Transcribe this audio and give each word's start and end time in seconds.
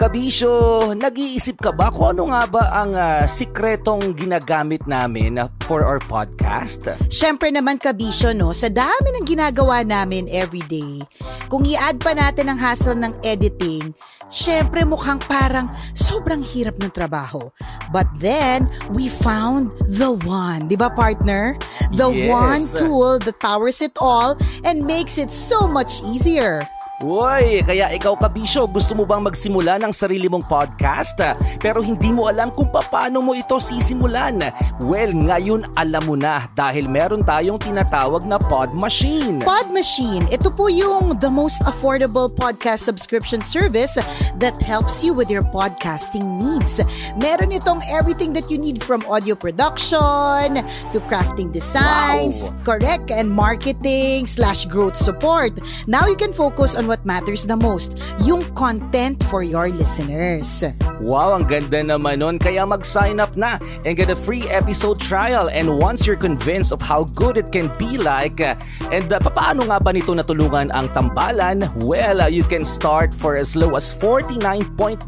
Kabisyo, 0.00 0.96
nag-iisip 0.96 1.60
ka 1.60 1.76
ba 1.76 1.92
kung 1.92 2.16
ano 2.16 2.32
nga 2.32 2.48
ba 2.48 2.72
ang 2.72 2.96
ah, 2.96 3.28
sikretong 3.28 4.16
ginagamit 4.16 4.88
namin 4.88 5.36
ah, 5.36 5.52
for 5.68 5.84
our 5.84 6.00
podcast? 6.00 6.88
Siyempre 7.12 7.52
naman 7.52 7.76
kabisyo, 7.76 8.32
no? 8.32 8.56
Sa 8.56 8.72
dami 8.72 9.12
ng 9.12 9.28
ginagawa 9.28 9.84
namin 9.84 10.24
everyday, 10.32 11.04
kung 11.52 11.68
i-add 11.68 12.00
pa 12.00 12.16
natin 12.16 12.48
ang 12.48 12.56
hassle 12.56 12.96
ng 12.96 13.12
editing, 13.28 13.92
syempre 14.32 14.88
mukhang 14.88 15.20
parang 15.28 15.68
sobrang 15.92 16.40
hirap 16.40 16.80
ng 16.80 16.96
trabaho. 16.96 17.52
But 17.92 18.08
then, 18.24 18.72
we 18.96 19.12
found 19.12 19.68
the 19.84 20.16
one. 20.24 20.64
Di 20.72 20.80
ba, 20.80 20.88
partner? 20.88 21.60
The 21.92 22.08
Yes. 22.08 22.32
one 22.32 22.64
tool 22.72 23.20
that 23.20 23.36
powers 23.36 23.84
it 23.84 23.92
all 24.00 24.40
and 24.64 24.88
makes 24.88 25.20
it 25.20 25.28
so 25.28 25.68
much 25.68 26.00
easier. 26.08 26.64
Uy, 27.00 27.64
kaya 27.64 27.88
ikaw 27.96 28.12
kabisyo, 28.12 28.68
gusto 28.68 28.92
mo 28.92 29.08
bang 29.08 29.24
magsimula 29.24 29.80
ng 29.80 29.88
sarili 29.88 30.28
mong 30.28 30.44
podcast? 30.44 31.16
Pero 31.56 31.80
hindi 31.80 32.12
mo 32.12 32.28
alam 32.28 32.52
kung 32.52 32.68
paano 32.68 33.24
mo 33.24 33.32
ito 33.32 33.56
sisimulan. 33.56 34.36
Well, 34.84 35.08
ngayon 35.16 35.64
alam 35.80 36.04
mo 36.04 36.12
na 36.12 36.44
dahil 36.52 36.92
meron 36.92 37.24
tayong 37.24 37.56
tinatawag 37.56 38.28
na 38.28 38.36
Pod 38.36 38.76
Machine. 38.76 39.40
Pod 39.40 39.72
Machine, 39.72 40.28
ito 40.28 40.52
po 40.52 40.68
yung 40.68 41.16
the 41.24 41.32
most 41.32 41.64
affordable 41.64 42.28
podcast 42.28 42.84
subscription 42.84 43.40
service 43.40 43.96
that 44.36 44.60
helps 44.60 45.00
you 45.00 45.16
with 45.16 45.32
your 45.32 45.44
podcasting 45.56 46.36
needs. 46.36 46.84
Meron 47.16 47.56
itong 47.56 47.80
everything 47.88 48.36
that 48.36 48.52
you 48.52 48.60
need 48.60 48.84
from 48.84 49.00
audio 49.08 49.32
production 49.32 50.60
to 50.92 51.00
crafting 51.08 51.48
designs, 51.48 52.52
Wow. 52.60 52.76
correct, 52.76 53.08
and 53.08 53.32
marketing 53.32 54.28
slash 54.28 54.68
growth 54.68 55.00
support. 55.00 55.56
Now 55.88 56.04
you 56.04 56.16
can 56.20 56.36
focus 56.36 56.76
on 56.76 56.89
what 56.90 57.06
matters 57.06 57.46
the 57.46 57.54
most, 57.54 57.94
yung 58.26 58.42
content 58.58 59.22
for 59.30 59.46
your 59.46 59.70
listeners. 59.70 60.66
Wow, 60.98 61.38
ang 61.38 61.46
ganda 61.46 61.86
naman 61.86 62.18
nun. 62.18 62.42
Kaya 62.42 62.66
mag-sign 62.66 63.22
up 63.22 63.38
na 63.38 63.62
and 63.86 63.94
get 63.94 64.10
a 64.10 64.18
free 64.18 64.50
episode 64.50 64.98
trial. 64.98 65.46
And 65.46 65.78
once 65.78 66.02
you're 66.02 66.18
convinced 66.18 66.74
of 66.74 66.82
how 66.82 67.06
good 67.14 67.38
it 67.38 67.54
can 67.54 67.70
be 67.78 67.94
like, 67.94 68.42
and 68.42 69.06
uh, 69.06 69.22
paano 69.22 69.70
nga 69.70 69.78
ba 69.78 69.94
nito 69.94 70.10
natulungan 70.10 70.74
ang 70.74 70.90
tambalan? 70.90 71.70
Well, 71.86 72.26
uh, 72.26 72.26
you 72.26 72.42
can 72.42 72.66
start 72.66 73.14
for 73.14 73.38
as 73.38 73.54
low 73.54 73.78
as 73.78 73.94
$49.99 73.94 75.06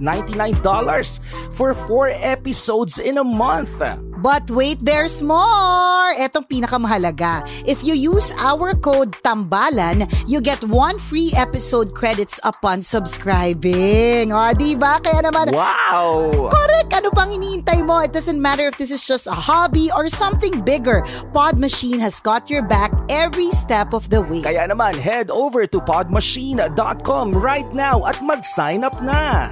for 1.50 1.74
4 1.74 2.14
episodes 2.22 3.02
in 3.02 3.18
a 3.18 3.26
month. 3.26 3.82
But 4.22 4.46
wait, 4.54 4.78
there's 4.78 5.18
more! 5.18 6.14
Etong 6.14 6.46
pinakamahalaga. 6.46 7.42
If 7.66 7.82
you 7.82 7.98
use 7.98 8.30
our 8.38 8.70
code 8.78 9.18
TAMBALAN, 9.26 10.06
you 10.30 10.38
get 10.38 10.62
one 10.62 10.94
free 11.02 11.34
episode 11.34 11.90
credits 11.98 12.38
upon 12.46 12.86
subscribing. 12.86 14.30
O, 14.30 14.38
di 14.54 14.78
ba? 14.78 15.02
Kaya 15.02 15.26
naman, 15.26 15.50
Wow! 15.50 16.46
correct! 16.54 16.94
Ano 16.94 17.10
pang 17.10 17.34
iniintay 17.34 17.82
mo? 17.82 17.98
It 17.98 18.14
doesn't 18.14 18.38
matter 18.38 18.70
if 18.70 18.78
this 18.78 18.94
is 18.94 19.02
just 19.02 19.26
a 19.26 19.34
hobby 19.34 19.90
or 19.90 20.06
something 20.06 20.62
bigger. 20.62 21.02
Pod 21.34 21.58
Machine 21.58 21.98
has 21.98 22.22
got 22.22 22.46
your 22.46 22.62
back 22.62 22.94
every 23.10 23.50
step 23.50 23.90
of 23.90 24.06
the 24.14 24.22
way. 24.22 24.46
Kaya 24.46 24.70
naman, 24.70 24.94
head 24.94 25.34
over 25.34 25.66
to 25.66 25.82
podmachine.com 25.82 27.26
right 27.34 27.66
now 27.74 28.06
at 28.06 28.22
mag-sign 28.22 28.86
up 28.86 28.94
na. 29.02 29.50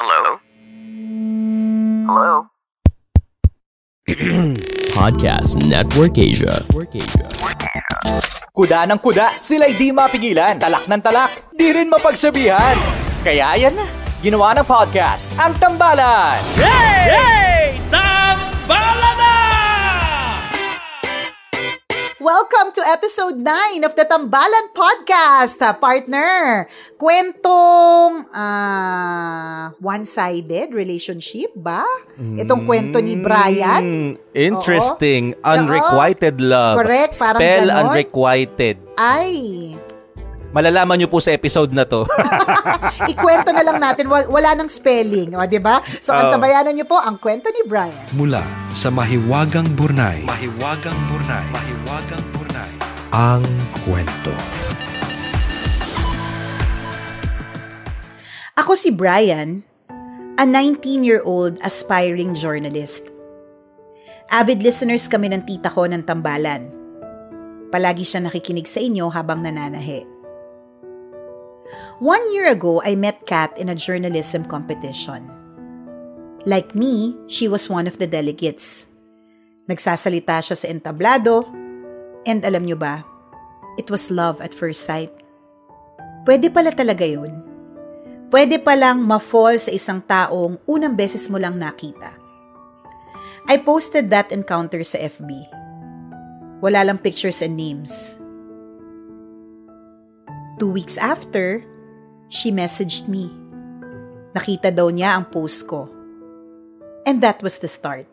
Hello? 0.00 0.39
Hello? 2.10 2.50
Podcast 4.98 5.62
Network 5.62 6.18
Asia. 6.18 6.58
Kuda 8.50 8.82
ng 8.90 8.98
kuda, 8.98 9.38
sila'y 9.38 9.78
di 9.78 9.94
mapigilan. 9.94 10.58
Talak 10.58 10.90
ng 10.90 10.98
talak, 11.06 11.54
di 11.54 11.70
rin 11.70 11.86
mapagsabihan. 11.86 12.74
Kaya 13.22 13.54
yan 13.54 13.78
na, 13.78 13.86
ginawa 14.26 14.58
ng 14.58 14.66
podcast, 14.66 15.30
ang 15.38 15.54
Tambalan. 15.62 16.34
Yay! 16.58 16.98
Yay! 17.14 17.78
Tambalan 17.94 19.14
na! 19.14 19.39
Welcome 22.20 22.76
to 22.76 22.84
episode 22.84 23.40
9 23.40 23.80
of 23.80 23.96
the 23.96 24.04
Tambalan 24.04 24.76
Podcast, 24.76 25.56
ah, 25.64 25.72
partner. 25.72 26.68
Kwentong 27.00 28.28
ah, 28.28 29.72
one-sided 29.80 30.76
relationship 30.76 31.48
ba? 31.56 31.80
Itong 32.20 32.68
kwento 32.68 33.00
ni 33.00 33.16
Brian. 33.16 33.80
Mm, 33.80 34.12
interesting. 34.36 35.32
Oo. 35.32 35.48
Unrequited 35.48 36.44
love. 36.44 36.84
Correct, 36.84 37.16
parang 37.16 37.40
Spell 37.40 37.66
ganon. 37.72 37.80
unrequited. 37.88 38.76
Ay, 39.00 39.32
Malalaman 40.50 40.98
nyo 40.98 41.06
po 41.06 41.22
sa 41.22 41.30
episode 41.30 41.70
na 41.70 41.86
to. 41.86 42.02
ikwento 43.12 43.54
na 43.54 43.62
lang 43.62 43.78
natin. 43.78 44.10
Wa- 44.10 44.26
Wala 44.26 44.58
nang 44.58 44.66
spelling, 44.66 45.38
o, 45.38 45.46
di 45.46 45.62
ba? 45.62 45.78
So, 46.02 46.10
Oo. 46.10 46.18
antabayanan 46.18 46.74
niyo 46.74 46.90
po 46.90 46.98
ang 46.98 47.22
kwento 47.22 47.46
ni 47.54 47.62
Brian. 47.70 47.94
Mula 48.18 48.42
sa 48.74 48.90
Mahiwagang 48.90 49.70
Burnay. 49.78 50.26
Mahiwagang 50.26 50.98
Burnay. 51.06 51.46
Mahiwagang 51.54 52.24
Burnay. 52.34 52.70
Ang 53.14 53.46
kwento. 53.86 54.34
Ako 58.58 58.74
si 58.74 58.90
Brian, 58.90 59.62
a 60.34 60.42
19-year-old 60.42 61.62
aspiring 61.62 62.34
journalist. 62.34 63.06
Avid 64.34 64.66
listeners 64.66 65.06
kami 65.06 65.30
ng 65.30 65.46
tita 65.46 65.70
ko 65.70 65.86
ng 65.86 66.02
tambalan. 66.02 66.66
Palagi 67.70 68.02
siya 68.02 68.26
nakikinig 68.26 68.66
sa 68.66 68.82
inyo 68.82 69.06
habang 69.06 69.46
nananahi. 69.46 70.09
One 72.00 72.22
year 72.32 72.48
ago, 72.48 72.80
I 72.84 72.96
met 72.96 73.26
Kat 73.26 73.52
in 73.58 73.68
a 73.68 73.76
journalism 73.76 74.44
competition. 74.44 75.28
Like 76.48 76.74
me, 76.74 77.16
she 77.28 77.48
was 77.48 77.68
one 77.68 77.86
of 77.86 78.00
the 78.00 78.08
delegates. 78.08 78.88
Nagsasalita 79.68 80.40
siya 80.40 80.56
sa 80.56 80.66
entablado, 80.68 81.44
and 82.24 82.40
alam 82.44 82.64
nyo 82.64 82.76
ba, 82.76 83.04
it 83.76 83.92
was 83.92 84.12
love 84.12 84.40
at 84.40 84.56
first 84.56 84.84
sight. 84.88 85.12
Pwede 86.24 86.52
pala 86.52 86.72
talaga 86.72 87.04
yun. 87.04 87.32
Pwede 88.30 88.60
palang 88.62 89.02
ma-fall 89.02 89.58
sa 89.58 89.72
isang 89.72 90.04
taong 90.04 90.60
unang 90.68 90.94
beses 90.94 91.26
mo 91.26 91.40
lang 91.40 91.56
nakita. 91.58 92.14
I 93.48 93.58
posted 93.58 94.12
that 94.12 94.30
encounter 94.30 94.84
sa 94.84 95.00
FB. 95.00 95.28
Wala 96.60 96.84
lang 96.84 97.00
pictures 97.00 97.40
and 97.40 97.56
names. 97.56 98.19
Two 100.60 100.68
weeks 100.68 101.00
after, 101.00 101.64
she 102.28 102.52
messaged 102.52 103.08
me. 103.08 103.32
Nakita 104.36 104.68
daw 104.68 104.92
niya 104.92 105.16
ang 105.16 105.32
post 105.32 105.64
ko. 105.64 105.88
And 107.08 107.24
that 107.24 107.40
was 107.40 107.64
the 107.64 107.70
start. 107.72 108.04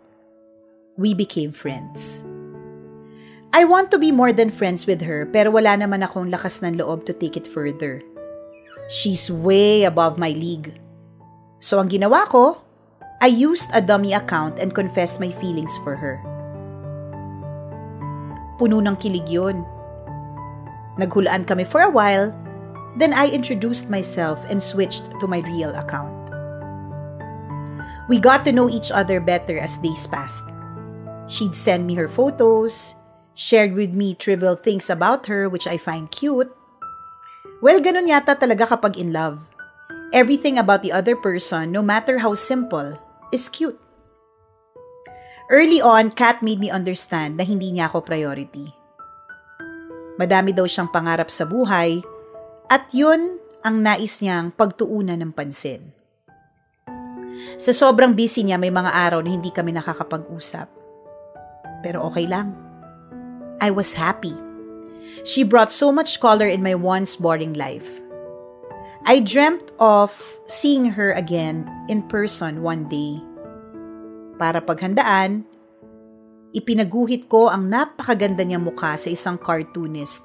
We 0.95 1.11
became 1.11 1.51
friends. 1.51 2.23
I 3.51 3.67
want 3.67 3.91
to 3.91 3.99
be 3.99 4.15
more 4.15 4.31
than 4.31 4.47
friends 4.47 4.88
with 4.88 5.03
her 5.03 5.27
pero 5.27 5.51
wala 5.51 5.75
naman 5.75 6.07
akong 6.07 6.31
lakas 6.31 6.63
ng 6.63 6.79
loob 6.79 7.03
to 7.11 7.13
take 7.13 7.35
it 7.35 7.44
further. 7.44 7.99
She's 8.88 9.27
way 9.27 9.83
above 9.83 10.15
my 10.15 10.31
league. 10.31 10.79
So 11.59 11.83
ang 11.83 11.91
ginawa 11.91 12.31
ko, 12.31 12.63
I 13.19 13.27
used 13.27 13.67
a 13.75 13.83
dummy 13.83 14.15
account 14.15 14.55
and 14.55 14.71
confessed 14.71 15.19
my 15.19 15.35
feelings 15.35 15.75
for 15.83 15.99
her. 15.99 16.23
Puno 18.55 18.79
ng 18.79 18.95
kilig 18.95 19.27
yun. 19.27 19.67
Naghulaan 20.97 21.45
kami 21.45 21.63
for 21.63 21.81
a 21.81 21.89
while, 21.89 22.33
then 22.97 23.13
I 23.13 23.29
introduced 23.29 23.89
myself 23.89 24.41
and 24.49 24.61
switched 24.61 25.05
to 25.21 25.29
my 25.29 25.45
real 25.45 25.73
account. 25.77 26.13
We 28.09 28.17
got 28.19 28.45
to 28.45 28.55
know 28.55 28.69
each 28.69 28.91
other 28.91 29.19
better 29.19 29.59
as 29.59 29.77
days 29.77 30.07
passed. 30.07 30.44
She'd 31.27 31.55
send 31.55 31.85
me 31.85 31.94
her 31.95 32.07
photos, 32.07 32.95
shared 33.35 33.75
with 33.75 33.91
me 33.91 34.15
trivial 34.15 34.55
things 34.55 34.89
about 34.89 35.27
her 35.27 35.49
which 35.49 35.67
I 35.67 35.77
find 35.77 36.09
cute. 36.09 36.49
Well, 37.59 37.81
ganun 37.81 38.07
yata 38.07 38.39
talaga 38.39 38.69
kapag 38.69 38.95
in 38.95 39.11
love. 39.11 39.44
Everything 40.13 40.57
about 40.57 40.88
the 40.88 40.95
other 40.95 41.19
person, 41.19 41.73
no 41.73 41.83
matter 41.83 42.23
how 42.23 42.33
simple, 42.33 42.95
is 43.33 43.49
cute. 43.49 43.75
Early 45.51 45.81
on, 45.81 46.11
Kat 46.11 46.39
made 46.39 46.59
me 46.59 46.71
understand 46.71 47.35
na 47.35 47.44
hindi 47.44 47.71
niya 47.71 47.91
ako 47.91 48.07
priority. 48.07 48.76
Madami 50.17 50.51
daw 50.53 50.65
siyang 50.65 50.89
pangarap 50.89 51.29
sa 51.29 51.45
buhay 51.45 52.01
at 52.67 52.89
yun 52.91 53.37
ang 53.61 53.81
nais 53.81 54.17
niyang 54.21 54.49
pagtuunan 54.53 55.17
ng 55.21 55.31
pansin. 55.33 55.93
Sa 57.61 57.69
sobrang 57.69 58.17
busy 58.17 58.41
niya, 58.41 58.57
may 58.57 58.73
mga 58.73 58.89
araw 58.89 59.21
na 59.21 59.29
hindi 59.29 59.53
kami 59.53 59.73
nakakapag-usap. 59.77 60.65
Pero 61.85 62.09
okay 62.09 62.25
lang. 62.25 62.53
I 63.61 63.69
was 63.69 63.93
happy. 63.93 64.33
She 65.21 65.45
brought 65.45 65.69
so 65.69 65.93
much 65.93 66.17
color 66.17 66.49
in 66.49 66.65
my 66.65 66.73
once 66.73 67.17
boring 67.17 67.53
life. 67.53 67.87
I 69.05 69.21
dreamt 69.21 69.69
of 69.77 70.11
seeing 70.49 70.89
her 70.97 71.13
again 71.13 71.69
in 71.87 72.03
person 72.09 72.65
one 72.65 72.89
day 72.89 73.21
para 74.37 74.61
paghandaan, 74.61 75.43
ipinaguhit 76.55 77.27
ko 77.27 77.51
ang 77.51 77.67
napakaganda 77.67 78.44
niyang 78.44 78.63
mukha 78.63 78.95
sa 78.95 79.11
isang 79.11 79.35
cartoonist. 79.35 80.23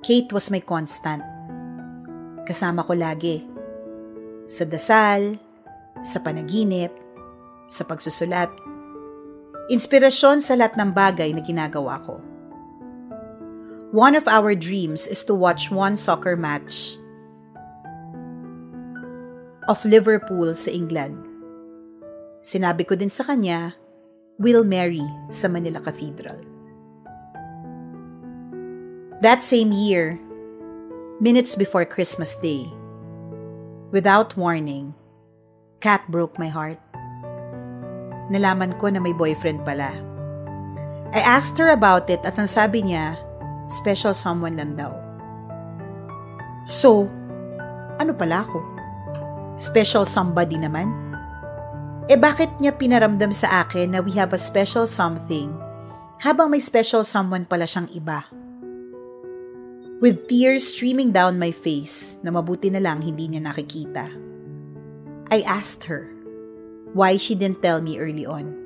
Kate 0.00 0.30
was 0.30 0.48
my 0.48 0.62
constant. 0.62 1.22
Kasama 2.46 2.86
ko 2.86 2.94
lagi. 2.94 3.44
Sa 4.50 4.66
dasal, 4.66 5.38
sa 6.02 6.18
panaginip, 6.22 6.90
sa 7.70 7.86
pagsusulat. 7.86 8.50
Inspirasyon 9.70 10.42
sa 10.42 10.58
lahat 10.58 10.74
ng 10.74 10.90
bagay 10.90 11.30
na 11.30 11.42
ginagawa 11.44 12.02
ko. 12.02 12.18
One 13.90 14.14
of 14.14 14.26
our 14.30 14.54
dreams 14.54 15.06
is 15.10 15.22
to 15.26 15.34
watch 15.34 15.70
one 15.70 15.98
soccer 15.98 16.38
match 16.38 16.98
of 19.70 19.82
Liverpool 19.86 20.54
sa 20.54 20.70
England. 20.74 21.18
Sinabi 22.42 22.86
ko 22.86 22.98
din 22.98 23.10
sa 23.10 23.22
kanya, 23.22 23.74
we'll 24.40 24.64
marry 24.64 25.04
sa 25.28 25.52
Manila 25.52 25.84
Cathedral. 25.84 26.40
That 29.20 29.44
same 29.44 29.68
year, 29.68 30.16
minutes 31.20 31.52
before 31.52 31.84
Christmas 31.84 32.32
Day, 32.40 32.64
without 33.92 34.32
warning, 34.40 34.96
Kat 35.84 36.04
broke 36.08 36.40
my 36.40 36.48
heart. 36.48 36.80
Nalaman 38.32 38.76
ko 38.80 38.88
na 38.88 39.00
may 39.00 39.12
boyfriend 39.12 39.60
pala. 39.64 39.92
I 41.12 41.20
asked 41.20 41.56
her 41.60 41.72
about 41.72 42.08
it 42.08 42.20
at 42.24 42.36
ang 42.36 42.48
sabi 42.48 42.84
niya, 42.84 43.16
special 43.68 44.12
someone 44.12 44.56
lang 44.56 44.76
daw. 44.76 44.92
So, 46.68 47.08
ano 47.96 48.12
pala 48.12 48.44
ako? 48.44 48.60
Special 49.56 50.04
somebody 50.04 50.56
naman? 50.56 51.09
Eh 52.10 52.18
bakit 52.18 52.50
niya 52.58 52.74
pinaramdam 52.74 53.30
sa 53.30 53.62
akin 53.62 53.94
na 53.94 54.02
we 54.02 54.10
have 54.10 54.34
a 54.34 54.40
special 54.42 54.82
something 54.82 55.54
habang 56.18 56.50
may 56.50 56.58
special 56.58 57.06
someone 57.06 57.46
pala 57.46 57.70
siyang 57.70 57.86
iba? 57.94 58.26
With 60.02 60.26
tears 60.26 60.66
streaming 60.66 61.14
down 61.14 61.38
my 61.38 61.54
face 61.54 62.18
na 62.26 62.34
mabuti 62.34 62.66
na 62.66 62.82
lang 62.82 62.98
hindi 62.98 63.30
niya 63.30 63.46
nakikita. 63.46 64.10
I 65.30 65.46
asked 65.46 65.86
her 65.86 66.10
why 66.98 67.14
she 67.14 67.38
didn't 67.38 67.62
tell 67.62 67.78
me 67.78 68.02
early 68.02 68.26
on. 68.26 68.58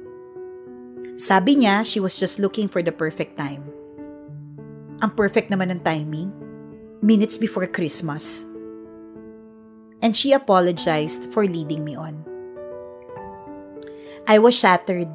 Sabi 1.20 1.60
niya 1.60 1.84
she 1.84 2.00
was 2.00 2.16
just 2.16 2.40
looking 2.40 2.64
for 2.64 2.80
the 2.80 2.96
perfect 2.96 3.36
time. 3.36 3.60
Ang 5.04 5.12
perfect 5.12 5.52
naman 5.52 5.68
ng 5.68 5.84
timing, 5.84 6.32
minutes 7.04 7.36
before 7.36 7.68
Christmas. 7.68 8.48
And 10.00 10.16
she 10.16 10.32
apologized 10.32 11.28
for 11.28 11.44
leading 11.44 11.84
me 11.84 11.92
on. 11.92 12.33
I 14.24 14.40
was 14.40 14.56
shattered. 14.56 15.12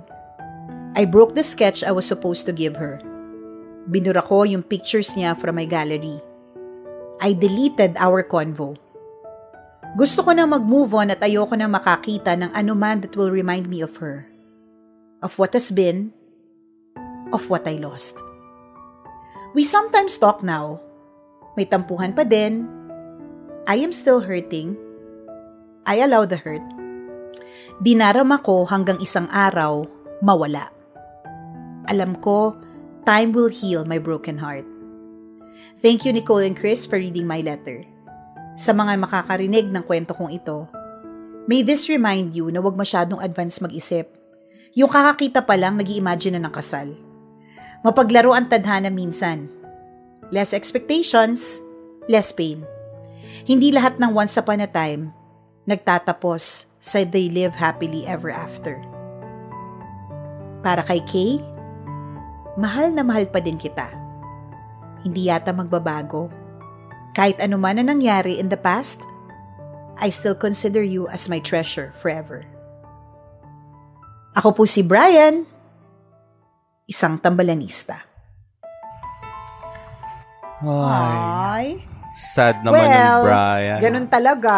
I 0.94 1.06
broke 1.06 1.34
the 1.34 1.42
sketch 1.42 1.82
I 1.82 1.90
was 1.90 2.06
supposed 2.06 2.46
to 2.46 2.54
give 2.54 2.78
her. 2.78 3.02
Binura 3.90 4.22
ko 4.22 4.46
yung 4.46 4.62
pictures 4.62 5.10
niya 5.18 5.34
from 5.34 5.58
my 5.58 5.66
gallery. 5.66 6.22
I 7.18 7.34
deleted 7.34 7.98
our 7.98 8.22
convo. 8.22 8.78
Gusto 9.98 10.22
ko 10.22 10.30
na 10.30 10.46
mag-move 10.46 10.94
on 10.94 11.10
at 11.10 11.26
ayoko 11.26 11.58
na 11.58 11.66
makakita 11.66 12.38
ng 12.38 12.54
anuman 12.54 13.02
that 13.02 13.18
will 13.18 13.34
remind 13.34 13.66
me 13.66 13.82
of 13.82 13.98
her. 13.98 14.30
Of 15.26 15.42
what 15.42 15.58
has 15.58 15.74
been, 15.74 16.14
of 17.34 17.50
what 17.50 17.66
I 17.66 17.82
lost. 17.82 18.22
We 19.58 19.66
sometimes 19.66 20.22
talk 20.22 20.46
now. 20.46 20.78
May 21.58 21.66
tampuhan 21.66 22.14
pa 22.14 22.22
din. 22.30 22.70
I 23.66 23.82
am 23.82 23.90
still 23.90 24.22
hurting. 24.22 24.78
I 25.90 26.06
allow 26.06 26.30
the 26.30 26.38
hurt. 26.38 26.79
Dinarama 27.80 28.44
ko 28.44 28.68
hanggang 28.68 29.00
isang 29.00 29.32
araw, 29.32 29.88
mawala. 30.20 30.68
Alam 31.88 32.20
ko, 32.20 32.60
time 33.08 33.32
will 33.32 33.48
heal 33.48 33.88
my 33.88 33.96
broken 33.96 34.36
heart. 34.36 34.68
Thank 35.80 36.04
you 36.04 36.12
Nicole 36.12 36.44
and 36.44 36.60
Chris 36.60 36.84
for 36.84 37.00
reading 37.00 37.24
my 37.24 37.40
letter. 37.40 37.88
Sa 38.60 38.76
mga 38.76 39.00
makakarinig 39.00 39.72
ng 39.72 39.84
kwento 39.88 40.12
kong 40.12 40.36
ito, 40.36 40.68
may 41.48 41.64
this 41.64 41.88
remind 41.88 42.36
you 42.36 42.52
na 42.52 42.60
huwag 42.60 42.76
masyadong 42.76 43.24
advance 43.24 43.64
mag-isip. 43.64 44.12
Yung 44.76 44.92
kakakita 44.92 45.48
pa 45.48 45.56
lang, 45.56 45.80
nag 45.80 45.88
imagine 45.88 46.36
na 46.36 46.52
ng 46.52 46.54
kasal. 46.54 46.92
Mapaglaro 47.80 48.36
ang 48.36 48.52
tadhana 48.52 48.92
minsan. 48.92 49.48
Less 50.36 50.52
expectations, 50.52 51.64
less 52.12 52.36
pain. 52.36 52.60
Hindi 53.48 53.72
lahat 53.72 54.04
ng 54.04 54.12
once 54.12 54.36
upon 54.36 54.60
a 54.60 54.68
time 54.68 55.16
nagtatapos 55.64 56.69
sa 56.80 57.04
they 57.04 57.28
live 57.28 57.56
happily 57.56 58.08
ever 58.08 58.32
after. 58.32 58.80
Para 60.64 60.84
kay 60.84 61.00
Kay, 61.08 61.40
mahal 62.60 62.92
na 62.92 63.04
mahal 63.04 63.28
pa 63.28 63.40
din 63.40 63.56
kita. 63.56 63.88
Hindi 65.04 65.32
yata 65.32 65.56
magbabago. 65.56 66.28
Kahit 67.16 67.40
ano 67.40 67.56
man 67.56 67.80
na 67.80 67.88
nangyari 67.88 68.40
in 68.40 68.52
the 68.52 68.60
past, 68.60 69.00
I 70.00 70.12
still 70.12 70.36
consider 70.36 70.84
you 70.84 71.08
as 71.12 71.28
my 71.28 71.44
treasure 71.44 71.92
forever. 72.00 72.48
Ako 74.40 74.56
po 74.56 74.64
si 74.64 74.80
Brian, 74.84 75.44
isang 76.88 77.20
tambalanista. 77.20 78.08
Ay. 80.64 81.84
Sad 82.16 82.64
naman 82.68 82.84
well, 82.84 83.20
ng 83.24 83.28
Brian. 83.28 83.80
Ganun 83.80 84.08
talaga. 84.12 84.56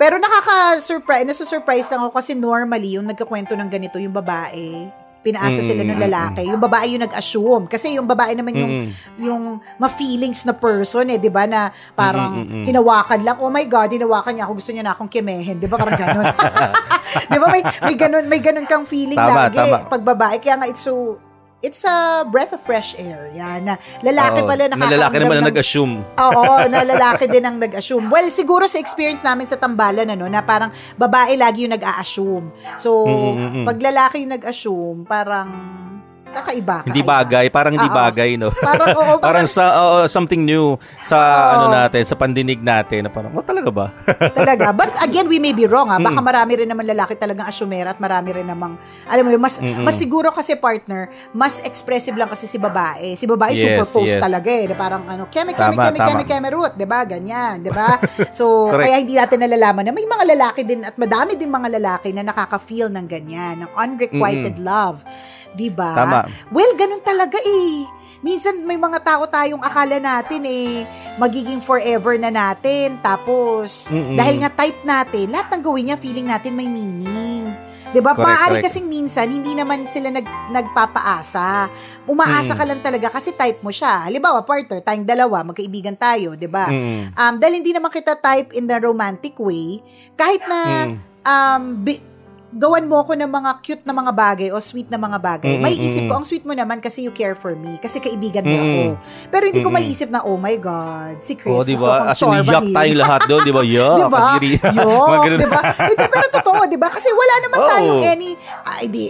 Pero 0.00 0.18
nakaka-surprise, 0.18 1.26
nasusurprise 1.28 1.88
lang 1.92 2.02
ako 2.02 2.12
kasi 2.16 2.32
normally 2.34 2.98
yung 2.98 3.06
nagkakwento 3.06 3.54
ng 3.54 3.68
ganito 3.70 3.96
yung 4.02 4.12
babae, 4.12 4.90
pinaasa 5.22 5.62
mm, 5.62 5.66
sila 5.70 5.82
ng 5.86 6.00
lalaki. 6.02 6.42
Yung 6.50 6.58
babae 6.58 6.86
yung 6.98 7.04
nag-assume 7.06 7.64
kasi 7.70 7.94
yung 7.94 8.10
babae 8.10 8.34
naman 8.34 8.52
yung 8.58 8.72
mm. 8.84 8.90
yung 9.22 9.42
ma-feelings 9.78 10.42
na 10.42 10.52
person 10.52 11.06
eh, 11.14 11.18
'di 11.22 11.30
ba 11.30 11.46
na 11.46 11.70
parang 11.94 12.42
mm, 12.42 12.44
mm, 12.44 12.52
mm, 12.58 12.64
hinawakan 12.66 13.20
lang. 13.22 13.36
Oh 13.38 13.48
my 13.48 13.62
god, 13.70 13.94
hinawakan 13.94 14.34
niya 14.34 14.44
ako, 14.50 14.52
gusto 14.58 14.72
niya 14.74 14.84
na 14.84 14.92
akong 14.98 15.08
kimehin, 15.08 15.62
'di 15.62 15.70
ba? 15.70 15.78
Parang 15.78 15.94
ganoon. 15.94 16.26
'Di 17.30 17.38
ba 17.38 17.46
may 17.48 17.62
may 17.62 17.94
ganun, 17.94 18.24
may 18.26 18.40
ganun 18.42 18.66
kang 18.66 18.84
feeling 18.84 19.18
tama, 19.18 19.46
lagi 19.46 19.62
tama. 19.62 19.86
pag 19.86 20.02
babae 20.02 20.36
kaya 20.42 20.58
nga 20.58 20.66
it's 20.66 20.82
so 20.82 21.16
it's 21.62 21.86
a 21.86 22.26
breath 22.28 22.52
of 22.52 22.60
fresh 22.60 22.98
air. 22.98 23.30
Yan. 23.32 23.64
Na 23.64 23.74
lalaki 24.02 24.42
Oo, 24.42 24.48
pala 24.50 24.62
na 24.66 24.76
lalaki 24.76 25.16
naman 25.22 25.36
ang 25.40 25.48
nag-assume. 25.48 25.94
Oo, 26.18 26.44
na 26.66 26.80
lalaki 26.82 27.24
din 27.30 27.44
ang 27.46 27.56
nag-assume. 27.56 28.10
Well, 28.10 28.28
siguro 28.34 28.66
sa 28.66 28.82
experience 28.82 29.22
namin 29.22 29.46
sa 29.46 29.56
tambalan, 29.56 30.10
ano, 30.10 30.26
na 30.26 30.42
parang 30.42 30.74
babae 30.98 31.38
lagi 31.38 31.64
yung 31.64 31.74
nag-a-assume. 31.78 32.50
So, 32.76 33.06
Mm-mm-mm. 33.06 33.64
pag 33.64 33.78
lalaki 33.78 34.26
yung 34.26 34.34
nag-assume, 34.34 35.06
parang 35.06 35.48
kakaiba. 36.32 36.76
Hindi 36.82 37.00
bagay, 37.00 37.46
parang 37.48 37.72
hindi 37.72 37.86
Oo. 37.86 37.94
bagay, 37.94 38.30
no? 38.34 38.48
Parang, 38.50 38.88
oo, 38.92 39.14
parang 39.26 39.46
sa 39.46 39.64
oo, 39.78 39.98
something 40.06 40.40
new 40.40 40.74
sa 41.00 41.16
Oo. 41.18 41.50
ano 41.54 41.64
natin, 41.70 42.02
sa 42.02 42.16
pandinig 42.16 42.58
natin 42.58 43.06
na 43.06 43.10
parang, 43.12 43.30
oh, 43.32 43.44
talaga 43.44 43.70
ba? 43.70 43.86
talaga. 44.38 44.72
But 44.72 44.96
again, 44.98 45.28
we 45.28 45.36
may 45.36 45.52
be 45.52 45.64
wrong 45.64 45.88
ha. 45.88 45.96
Baka 45.96 46.18
Mm. 46.18 46.26
marami 46.26 46.52
rin 46.56 46.68
naman 46.68 46.84
lalaki 46.84 47.14
talagang 47.14 47.44
asyumera 47.44 47.92
at 47.92 48.00
marami 48.00 48.32
rin 48.32 48.46
namang, 48.46 48.76
alam 49.04 49.22
mo 49.22 49.30
yun, 49.30 49.42
mas, 49.42 49.60
Mm-mm. 49.60 49.84
mas 49.84 49.96
siguro 49.96 50.32
kasi 50.32 50.56
partner, 50.56 51.06
mas 51.30 51.60
expressive 51.62 52.16
lang 52.16 52.26
kasi 52.26 52.44
si 52.44 52.56
babae. 52.56 53.14
Si 53.14 53.24
babae 53.24 53.52
Yes, 53.52 53.62
super 53.62 53.86
post 54.00 54.16
yes. 54.16 54.22
talaga 54.22 54.48
eh. 54.48 54.64
Na 54.66 54.74
Parang 54.74 55.02
ano, 55.04 55.28
keme, 55.28 55.52
keme, 55.52 55.76
Tama, 55.76 55.82
keme, 55.86 55.98
tama. 55.98 56.08
keme, 56.10 56.24
keme, 56.24 56.48
root. 56.50 56.72
Diba? 56.74 57.00
Ganyan. 57.04 57.60
Diba? 57.60 58.00
So, 58.32 58.70
kaya 58.70 58.96
hindi 58.96 59.12
natin 59.14 59.42
nalalaman 59.42 59.84
na 59.84 59.92
may 59.92 60.06
mga 60.06 60.24
lalaki 60.24 60.62
din 60.62 60.80
at 60.82 60.96
madami 60.96 61.34
din 61.34 61.50
mga 61.50 61.68
lalaki 61.76 62.10
na 62.10 62.22
nakaka-feel 62.22 62.88
ng 62.88 63.04
ganyan, 63.04 63.60
ng 63.60 63.70
unrequited 63.74 64.56
love. 64.56 65.02
Diba? 65.52 65.92
Tama. 65.92 66.20
Well, 66.48 66.72
ganun 66.74 67.00
talaga 67.00 67.36
eh. 67.38 67.84
Minsan 68.22 68.62
may 68.62 68.78
mga 68.78 69.02
tao 69.02 69.26
tayong 69.26 69.58
akala 69.60 69.98
natin 69.98 70.46
eh 70.46 70.86
magiging 71.18 71.58
forever 71.58 72.14
na 72.14 72.30
natin. 72.30 72.94
Tapos 73.02 73.90
Mm-mm. 73.90 74.14
dahil 74.14 74.38
nga 74.38 74.50
type 74.54 74.80
natin, 74.82 75.26
lahat 75.28 75.50
ng 75.50 75.62
gawin 75.62 75.84
niya 75.90 75.98
feeling 75.98 76.30
natin 76.30 76.54
may 76.54 76.70
meaning. 76.70 77.50
'Di 77.92 78.00
ba? 78.00 78.16
Correct. 78.16 78.64
kasing 78.64 78.88
minsan 78.88 79.28
hindi 79.28 79.52
naman 79.52 79.84
sila 79.84 80.08
nag 80.08 80.24
nagpapaasa. 80.48 81.68
Umaasa 82.08 82.54
Mm. 82.54 82.58
ka 82.58 82.64
lang 82.64 82.80
talaga 82.80 83.06
kasi 83.12 83.34
type 83.34 83.60
mo 83.60 83.68
siya. 83.68 84.08
Halimbawa, 84.08 84.40
partner, 84.42 84.80
tayong 84.80 85.04
dalawa, 85.04 85.44
magkaibigan 85.44 85.94
tayo, 85.94 86.32
'di 86.32 86.48
ba? 86.48 86.72
Mm. 86.72 87.12
Um 87.12 87.34
dahil 87.36 87.54
hindi 87.60 87.74
naman 87.74 87.92
kita 87.92 88.16
type 88.16 88.54
in 88.54 88.64
the 88.64 88.78
romantic 88.80 89.36
way, 89.36 89.82
kahit 90.16 90.40
na 90.46 90.60
Mm. 90.88 90.94
um 91.22 91.62
bi- 91.84 92.02
gawan 92.52 92.84
mo 92.84 93.00
ako 93.00 93.16
ng 93.16 93.30
mga 93.32 93.50
cute 93.64 93.84
na 93.88 93.96
mga 93.96 94.12
bagay 94.12 94.48
o 94.52 94.60
sweet 94.60 94.92
na 94.92 95.00
mga 95.00 95.18
bagay. 95.18 95.56
Mm, 95.56 95.62
May 95.64 95.74
mm, 95.80 95.86
isip 95.88 96.02
mm. 96.04 96.08
ko, 96.12 96.14
ang 96.20 96.26
sweet 96.28 96.44
mo 96.44 96.52
naman 96.52 96.84
kasi 96.84 97.00
you 97.00 97.12
care 97.12 97.32
for 97.32 97.56
me. 97.56 97.80
Kasi 97.80 97.96
kaibigan 97.96 98.44
mo 98.44 98.52
Mm, 98.52 98.60
ako. 98.60 98.82
Pero 99.32 99.44
hindi 99.48 99.60
ko 99.64 99.70
mm, 99.72 99.76
may 99.80 99.84
isip 99.88 100.08
na, 100.12 100.20
oh 100.20 100.36
my 100.36 100.56
God, 100.60 101.24
si 101.24 101.32
Chris. 101.32 101.48
Oh, 101.48 101.64
di 101.64 101.72
gusto 101.72 101.88
ba? 101.88 102.04
kong 102.04 102.08
As 102.12 102.20
in, 102.20 102.28
chorba 102.28 102.52
yak 102.52 102.64
tayong 102.68 103.00
lahat 103.00 103.20
doon, 103.24 103.40
di 103.40 103.52
ba? 103.54 103.62
Yak, 103.72 103.96
Di 103.96 104.04
ba? 104.12 104.20
ganun. 105.24 105.38
di 105.40 105.48
ba? 105.48 105.60
Pero 106.12 106.26
totoo, 106.28 106.60
di 106.68 106.76
ba? 106.76 106.88
Kasi 106.92 107.08
wala 107.08 107.34
naman 107.40 107.58
Oo. 107.58 107.68
tayong 107.72 108.02
any, 108.04 108.30
I, 108.68 108.84
di, 108.84 109.02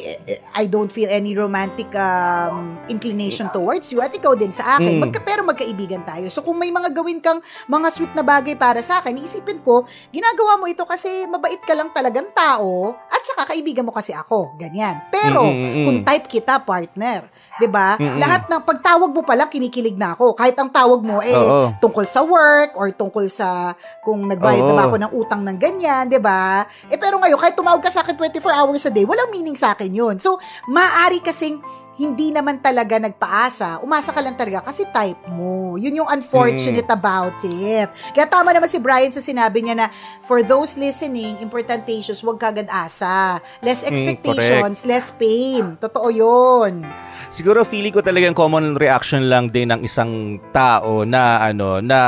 I 0.55 0.65
don't 0.71 0.93
feel 0.93 1.11
any 1.11 1.35
romantic 1.35 1.91
um, 1.99 2.79
inclination 2.87 3.51
towards 3.51 3.91
you 3.91 3.99
at 3.99 4.15
ikaw 4.15 4.39
din 4.39 4.55
sa 4.55 4.79
akin. 4.79 5.03
Mm. 5.03 5.03
Magka, 5.03 5.19
pero 5.19 5.43
magkaibigan 5.43 6.07
tayo. 6.07 6.31
So 6.31 6.47
kung 6.47 6.63
may 6.63 6.71
mga 6.71 6.95
gawin 6.95 7.19
kang 7.19 7.43
mga 7.67 7.89
sweet 7.91 8.13
na 8.15 8.23
bagay 8.23 8.55
para 8.55 8.79
sa 8.87 9.03
akin, 9.03 9.19
isipin 9.19 9.59
ko, 9.67 9.83
ginagawa 10.15 10.63
mo 10.63 10.71
ito 10.71 10.87
kasi 10.87 11.27
mabait 11.27 11.59
ka 11.59 11.75
lang 11.75 11.91
talagang 11.91 12.31
tao 12.31 12.95
at 13.11 13.32
saka 13.33 13.57
kaibigan 13.57 13.89
mo 13.89 13.93
kasi 13.97 14.13
ako. 14.13 14.53
Ganyan. 14.61 15.01
Pero 15.09 15.41
Mm, 15.43 15.57
mm, 15.57 15.73
mm. 15.73 15.85
kung 15.89 15.99
type 16.05 16.27
kita, 16.29 16.61
partner, 16.61 17.25
'di 17.57 17.69
ba? 17.69 17.97
Mm, 17.97 18.05
mm. 18.05 18.19
Lahat 18.21 18.43
ng 18.47 18.61
pagtawag 18.61 19.11
mo 19.11 19.25
pa 19.25 19.33
lang 19.33 19.49
kinikilig 19.49 19.97
na 19.97 20.13
ako. 20.13 20.37
Kahit 20.37 20.53
ang 20.61 20.69
tawag 20.69 21.01
mo 21.01 21.25
eh 21.25 21.33
Oo. 21.33 21.73
tungkol 21.81 22.05
sa 22.05 22.21
work 22.21 22.77
or 22.77 22.93
tungkol 22.93 23.25
sa 23.27 23.73
kung 24.05 24.29
nagbayad 24.29 24.63
na 24.63 24.75
ba 24.77 24.85
ako 24.87 24.97
ng 25.01 25.13
utang 25.17 25.41
ng 25.41 25.57
ganyan, 25.57 26.05
'di 26.07 26.21
ba? 26.21 26.69
Eh 26.93 27.01
pero 27.01 27.17
ngayon 27.17 27.41
kahit 27.41 27.57
tumawag 27.57 27.81
ka 27.81 27.89
sa 27.89 28.05
akin 28.05 28.15
24 28.15 28.53
hours 28.53 28.85
a 28.85 28.93
day, 28.93 29.09
walang 29.09 29.33
meaning 29.33 29.57
sa 29.57 29.73
akin 29.73 29.89
'yun. 29.89 30.21
So, 30.21 30.37
maaari 30.69 31.25
kasing 31.25 31.61
hindi 31.93 32.33
naman 32.33 32.57
talaga 32.59 32.97
nagpaasa. 32.97 33.81
Umasa 33.81 34.11
ka 34.11 34.21
lang 34.21 34.33
talaga 34.33 34.65
kasi 34.65 34.89
type 34.89 35.19
mo. 35.29 35.77
Yun 35.77 36.03
yung 36.03 36.09
unfortunate 36.09 36.89
Mm. 36.89 36.97
about 36.97 37.37
it. 37.43 37.87
Kaya 38.11 38.25
tama 38.25 38.51
naman 38.51 38.67
si 38.67 38.77
Brian 38.77 39.13
sa 39.13 39.21
sinabi 39.21 39.61
niya 39.61 39.77
na 39.77 39.87
for 40.25 40.41
those 40.41 40.75
listening, 40.75 41.37
importantations, 41.39 42.19
huwag 42.19 42.41
kagad 42.41 42.67
asa. 42.67 43.39
Less 43.61 43.85
Mm, 43.85 43.89
expectations, 43.93 44.83
less 44.83 45.13
pain. 45.13 45.77
Totoo 45.77 46.09
yun. 46.09 46.81
Siguro 47.29 47.61
feeling 47.63 47.93
ko 47.93 48.01
talagang 48.01 48.33
common 48.33 48.73
reaction 48.75 49.29
lang 49.29 49.49
din 49.49 49.69
ng 49.69 49.85
isang 49.85 50.37
tao 50.51 51.05
na 51.05 51.45
ano 51.45 51.79
na 51.79 51.99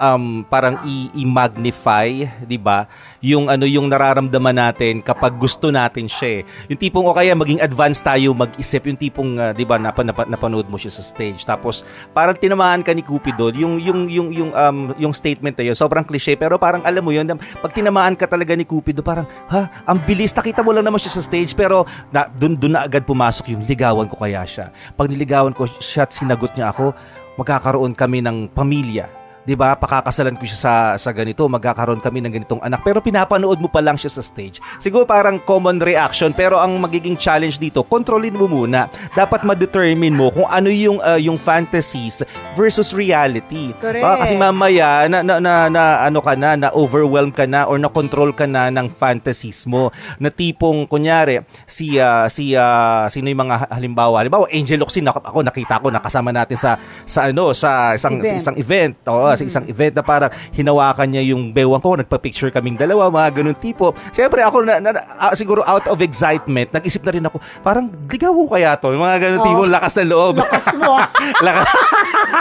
um 0.00 0.40
parang 0.42 0.80
i-magnify, 1.14 2.08
'di 2.42 2.56
ba? 2.56 2.88
Yung 3.20 3.48
ano 3.48 3.64
yung 3.64 3.88
nararamdaman 3.88 4.56
natin 4.56 5.00
kapag 5.00 5.36
gusto 5.36 5.68
natin 5.68 6.06
siya. 6.06 6.40
eh. 6.40 6.40
Yung 6.68 6.80
tipong 6.80 7.04
o 7.04 7.12
kaya 7.12 7.34
maging 7.34 7.60
advanced 7.60 8.00
tayo 8.00 8.32
mag-isip, 8.32 8.86
yung 8.86 8.96
tipong 8.96 9.33
uh, 9.36 9.52
'di 9.52 9.64
ba 9.66 9.76
napa, 9.80 10.02
napa, 10.06 10.22
napanood 10.26 10.66
mo 10.68 10.76
siya 10.80 10.92
sa 10.94 11.02
stage. 11.02 11.42
Tapos 11.42 11.82
parang 12.12 12.34
tinamaan 12.36 12.82
ka 12.82 12.92
ni 12.92 13.02
Cupido, 13.04 13.50
yung 13.54 13.78
yung 13.80 14.08
yung 14.08 14.28
yung 14.30 14.50
um 14.54 14.78
yung 14.96 15.12
statement 15.12 15.56
na 15.58 15.64
yun, 15.70 15.76
sobrang 15.76 16.04
cliche 16.04 16.34
pero 16.38 16.58
parang 16.60 16.82
alam 16.82 17.02
mo 17.02 17.10
yun, 17.10 17.26
pag 17.34 17.72
tinamaan 17.72 18.14
ka 18.14 18.28
talaga 18.28 18.54
ni 18.54 18.66
Cupido, 18.66 19.02
parang 19.02 19.26
ha, 19.50 19.70
ang 19.84 19.98
bilis 20.02 20.34
nakita 20.34 20.60
mo 20.62 20.70
lang 20.74 20.84
naman 20.84 21.00
siya 21.00 21.16
sa 21.16 21.22
stage 21.24 21.54
pero 21.56 21.88
na, 22.10 22.26
dun, 22.28 22.58
dun 22.58 22.74
na 22.76 22.84
agad 22.84 23.06
pumasok 23.06 23.54
yung 23.54 23.62
ligawan 23.64 24.06
ko 24.10 24.20
kaya 24.20 24.44
siya. 24.44 24.74
Pag 24.94 25.10
niligawan 25.10 25.56
ko 25.56 25.66
siya 25.66 26.04
at 26.04 26.12
sinagot 26.12 26.52
niya 26.58 26.74
ako, 26.74 26.92
magkakaroon 27.40 27.96
kami 27.96 28.22
ng 28.22 28.50
pamilya. 28.52 29.23
'Di 29.44 29.54
ba? 29.54 29.76
Pakakasalan 29.76 30.40
ko 30.40 30.44
siya 30.48 30.58
sa 30.58 30.74
sa 30.96 31.10
ganito, 31.12 31.44
magkakaroon 31.46 32.00
kami 32.00 32.24
ng 32.24 32.32
ganitong 32.32 32.62
anak. 32.64 32.80
Pero 32.80 33.04
pinapanood 33.04 33.60
mo 33.60 33.68
pa 33.68 33.84
lang 33.84 34.00
siya 34.00 34.10
sa 34.10 34.24
stage. 34.24 34.58
Siguro 34.80 35.04
parang 35.04 35.36
common 35.44 35.78
reaction, 35.78 36.32
pero 36.32 36.56
ang 36.58 36.80
magiging 36.80 37.20
challenge 37.20 37.60
dito, 37.60 37.84
kontrolin 37.84 38.34
mo 38.34 38.48
muna. 38.48 38.88
Dapat 39.12 39.44
ma-determine 39.44 40.16
mo 40.16 40.32
kung 40.32 40.48
ano 40.48 40.72
yung 40.72 40.98
uh, 41.04 41.20
yung 41.20 41.36
fantasies 41.36 42.24
versus 42.56 42.96
reality. 42.96 43.76
Correct. 43.76 44.00
Baka 44.00 44.16
kasi 44.24 44.34
mamaya 44.40 45.06
na, 45.06 45.20
na, 45.20 45.36
na, 45.38 45.68
na 45.68 45.82
ano 46.08 46.24
ka 46.24 46.34
na, 46.34 46.56
na 46.56 46.68
overwhelm 46.72 47.30
ka 47.30 47.44
na 47.44 47.68
or 47.68 47.76
na 47.76 47.92
control 47.92 48.32
ka 48.32 48.48
na 48.48 48.72
ng 48.72 48.96
fantasies 48.96 49.68
mo. 49.68 49.92
Na 50.16 50.32
tipong 50.32 50.88
kunyari 50.88 51.44
si 51.68 52.00
ah, 52.00 52.26
si 52.32 52.56
ah, 52.56 53.06
sino 53.12 53.28
yung 53.28 53.44
mga 53.44 53.68
halimbawa, 53.68 54.24
halimbawa 54.24 54.48
Angel 54.48 54.80
Locsin 54.80 55.04
ako, 55.04 55.44
nakita 55.44 55.84
ko 55.84 55.92
nakasama 55.92 56.32
natin 56.32 56.56
sa 56.56 56.80
sa 57.04 57.28
ano 57.28 57.52
sa 57.52 57.92
isang 57.92 58.16
Event. 58.18 58.30
sa 58.30 58.34
isang 58.40 58.56
event. 58.56 58.94
Oo, 59.10 59.33
sa 59.34 59.44
isang 59.44 59.64
event 59.66 59.94
na 59.94 60.02
parang 60.02 60.30
hinawakan 60.50 61.08
niya 61.08 61.34
yung 61.34 61.50
bewang 61.50 61.80
ko, 61.80 61.94
nagpa-picture 61.94 62.50
kaming 62.50 62.74
dalawa, 62.74 63.08
mga 63.08 63.42
ganun 63.42 63.56
tipo. 63.56 63.92
Siyempre 64.10 64.40
ako 64.40 64.62
na, 64.62 64.78
na- 64.78 65.04
ah, 65.16 65.34
siguro 65.34 65.60
out 65.62 65.86
of 65.86 65.98
excitement, 66.00 66.70
nag-isip 66.70 67.02
na 67.02 67.12
rin 67.12 67.24
ako, 67.24 67.36
parang 67.60 67.86
ligaw 68.06 68.30
ko 68.30 68.44
kaya 68.48 68.74
to, 68.76 68.90
mga 68.90 69.18
ganun 69.20 69.40
Oh. 69.40 69.46
tipo, 69.46 69.62
lakas 69.66 69.94
ng 69.98 70.08
loob. 70.08 70.34
Lakas 70.38 70.66
mo. 70.74 70.96
lakas. 71.46 71.66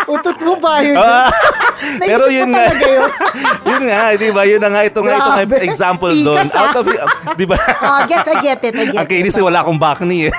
Utot 0.06 0.38
mo 0.42 0.54
ba 0.58 0.80
yun? 0.80 0.96
Ah, 0.96 1.30
pero 2.02 2.30
yun 2.30 2.50
nga, 2.50 2.70
yun? 2.72 3.10
yun 3.70 3.84
nga, 3.90 4.02
di 4.16 4.30
ba? 4.32 4.42
Yun 4.46 4.62
na 4.62 4.70
nga, 4.70 4.82
ito 4.84 5.00
nga, 5.02 5.14
ito 5.18 5.30
nga 5.30 5.60
example 5.64 6.14
doon. 6.14 6.46
ah. 6.52 6.62
Out 6.64 6.78
of, 6.80 6.86
di 7.36 7.46
ba? 7.48 7.58
Oh, 7.82 8.00
gets, 8.06 8.30
I 8.30 8.36
get 8.40 8.62
it, 8.64 8.74
I 8.76 8.86
get 8.92 9.08
kainis 9.08 9.36
it. 9.36 9.42
eh, 9.42 9.44
wala 9.44 9.64
akong 9.64 9.80
bakni 9.80 10.30
eh. 10.30 10.34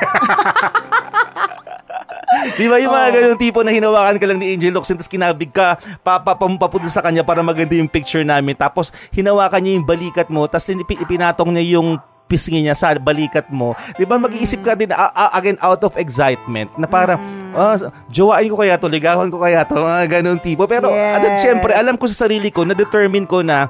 Di 2.55 2.67
ba 2.67 2.77
yung 2.79 2.93
mga 2.93 3.09
Oo. 3.09 3.15
ganyung 3.15 3.41
tipo 3.41 3.61
na 3.61 3.71
hinawakan 3.71 4.17
ka 4.17 4.27
lang 4.27 4.39
ni 4.39 4.55
Angel 4.55 4.73
Locsin 4.73 4.97
tapos 4.97 5.11
kinabig 5.11 5.51
ka, 5.51 5.77
papapunta 6.01 6.89
sa 6.89 7.01
kanya 7.01 7.23
para 7.23 7.41
maganda 7.41 7.75
yung 7.75 7.89
picture 7.89 8.23
namin. 8.23 8.55
Tapos 8.55 8.91
hinawakan 9.11 9.61
niya 9.61 9.73
yung 9.79 9.87
balikat 9.87 10.29
mo 10.29 10.47
tapos 10.47 10.69
ipinatong 10.71 11.51
niya 11.51 11.79
yung 11.79 11.97
pisngi 12.25 12.65
niya 12.65 12.73
sa 12.73 12.97
balikat 12.97 13.53
mo. 13.53 13.77
Di 13.95 14.09
ba 14.09 14.17
mag-iisip 14.17 14.65
ka 14.65 14.73
din 14.73 14.89
a- 14.91 15.13
a- 15.13 15.33
again 15.37 15.61
out 15.61 15.85
of 15.85 15.93
excitement 16.01 16.73
na 16.81 16.89
parang 16.89 17.21
ah, 17.53 17.77
jowain 18.09 18.49
ko 18.49 18.57
kaya 18.59 18.81
to, 18.81 18.89
ligawan 18.89 19.29
ko 19.29 19.39
kaya 19.39 19.63
to, 19.63 19.77
mga 19.77 20.09
ganun 20.21 20.41
tipo. 20.41 20.65
Pero 20.65 20.89
Yes. 20.91 21.15
ano, 21.21 21.27
syempre 21.39 21.71
alam 21.77 21.95
ko 21.95 22.09
sa 22.09 22.27
sarili 22.27 22.49
ko, 22.49 22.65
na-determine 22.65 23.29
ko 23.29 23.45
na 23.45 23.69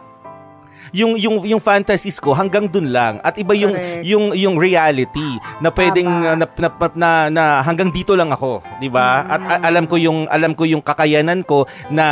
yung 0.95 1.19
yung 1.19 1.43
yung 1.45 1.59
fantasies 1.59 2.17
ko 2.17 2.31
hanggang 2.31 2.65
dun 2.65 2.89
lang 2.89 3.19
at 3.21 3.35
iba 3.35 3.51
yung 3.53 3.75
Correct. 3.75 4.03
yung 4.05 4.25
yung 4.33 4.55
reality 4.57 5.27
na 5.59 5.69
pwedeng 5.69 6.07
uh, 6.07 6.39
na, 6.39 6.47
na, 6.47 6.69
na, 6.95 7.11
na 7.29 7.45
hanggang 7.61 7.91
dito 7.91 8.15
lang 8.15 8.31
ako, 8.31 8.63
'di 8.79 8.87
ba? 8.87 9.27
At 9.27 9.41
a- 9.43 9.63
alam 9.65 9.85
ko 9.85 9.99
yung 9.99 10.25
alam 10.27 10.55
ko 10.55 10.63
yung 10.63 10.79
kakayanan 10.81 11.43
ko 11.43 11.67
na 11.91 12.07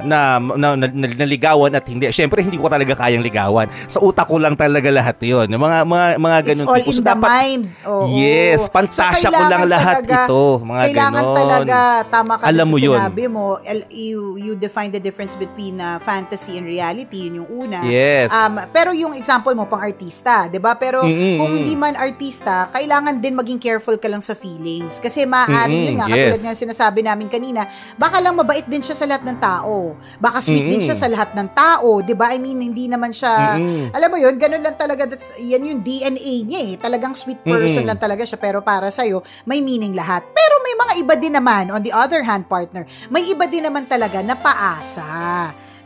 na, 0.00 0.18
na, 0.38 0.68
na, 0.76 0.86
na- 0.86 1.16
naligawan 1.16 1.72
at 1.72 1.82
hindi. 1.84 2.06
Syempre 2.10 2.38
hindi 2.40 2.54
ko 2.54 2.70
talaga 2.70 2.94
kayang 2.96 3.20
ligawan. 3.20 3.66
Sa 3.84 3.98
utak 3.98 4.24
ko 4.24 4.38
lang 4.38 4.54
talaga 4.54 4.86
lahat 4.88 5.18
'yon. 5.18 5.50
Yung 5.50 5.58
mga 5.58 5.82
mga 5.82 6.06
mga 6.16 6.36
It's 6.38 6.48
ganun 6.48 6.66
all 6.68 6.78
tipo. 6.78 6.86
in 6.86 6.94
So, 6.94 7.02
the 7.02 7.08
dapat- 7.10 7.30
mind. 7.32 7.62
Oo. 7.82 8.04
Yes, 8.12 8.60
pantasya 8.68 9.10
ko 9.26 9.34
kailangan 9.34 9.50
lang 9.50 9.62
lahat 9.66 9.94
talaga- 9.98 10.22
ito, 10.22 10.42
mga 10.60 10.80
Kailangan 10.86 11.22
ganon. 11.24 11.36
talaga, 11.36 11.78
tama 12.06 12.32
ka 12.36 12.44
Alam 12.46 12.66
mo 12.68 12.76
yun. 12.78 12.94
sinabi 12.94 13.24
mo, 13.26 13.44
you, 13.90 14.20
you 14.36 14.52
define 14.54 14.88
the 14.88 15.00
difference 15.00 15.34
between 15.34 15.80
uh, 15.80 15.96
fantasy 15.98 16.54
and 16.54 16.68
reality, 16.68 17.26
yun 17.26 17.40
yung 17.40 17.50
una. 17.50 17.80
Yes. 17.82 18.19
Um, 18.28 18.60
pero 18.68 18.92
yung 18.92 19.16
example 19.16 19.56
mo, 19.56 19.64
pang 19.64 19.80
artista, 19.80 20.44
di 20.52 20.60
ba? 20.60 20.76
Pero 20.76 21.00
Mm-mm, 21.08 21.40
kung 21.40 21.50
mm. 21.54 21.56
hindi 21.62 21.74
man 21.78 21.96
artista, 21.96 22.68
kailangan 22.68 23.24
din 23.24 23.32
maging 23.32 23.56
careful 23.56 23.96
ka 23.96 24.10
lang 24.10 24.20
sa 24.20 24.36
feelings. 24.36 25.00
Kasi 25.00 25.24
maaari 25.24 25.72
Mm-mm, 25.72 25.86
yun 25.88 25.94
nga, 25.96 26.06
yes. 26.10 26.12
katulad 26.12 26.40
nga 26.44 26.54
sinasabi 26.58 27.00
namin 27.06 27.30
kanina, 27.30 27.64
baka 27.96 28.20
lang 28.20 28.36
mabait 28.36 28.66
din 28.66 28.82
siya 28.84 28.98
sa 28.98 29.06
lahat 29.08 29.24
ng 29.24 29.38
tao. 29.40 29.96
Baka 30.20 30.44
sweet 30.44 30.66
din 30.66 30.82
Mm-mm. 30.82 30.88
siya 30.90 30.96
sa 30.98 31.08
lahat 31.08 31.32
ng 31.32 31.48
tao, 31.54 32.02
di 32.04 32.12
ba? 32.12 32.34
I 32.34 32.42
mean, 32.42 32.60
hindi 32.60 32.90
naman 32.90 33.14
siya, 33.14 33.56
Mm-mm. 33.56 33.94
alam 33.94 34.08
mo 34.10 34.18
yun, 34.18 34.34
ganun 34.36 34.60
lang 34.60 34.76
talaga, 34.76 35.06
that's, 35.06 35.32
yan 35.38 35.62
yung 35.62 35.80
DNA 35.80 36.34
niya 36.44 36.60
eh. 36.66 36.74
Talagang 36.76 37.14
sweet 37.14 37.40
person 37.46 37.86
Mm-mm. 37.86 37.88
lang 37.94 38.00
talaga 38.02 38.26
siya, 38.26 38.36
pero 38.36 38.58
para 38.60 38.90
sa'yo, 38.90 39.22
may 39.46 39.62
meaning 39.62 39.94
lahat. 39.94 40.26
Pero 40.34 40.54
may 40.66 40.74
mga 40.74 40.92
iba 41.06 41.14
din 41.14 41.34
naman, 41.38 41.70
on 41.70 41.80
the 41.80 41.94
other 41.94 42.26
hand, 42.26 42.50
partner, 42.50 42.82
may 43.08 43.22
iba 43.22 43.46
din 43.46 43.62
naman 43.62 43.86
talaga 43.86 44.18
na 44.24 44.34
paasa. 44.34 45.06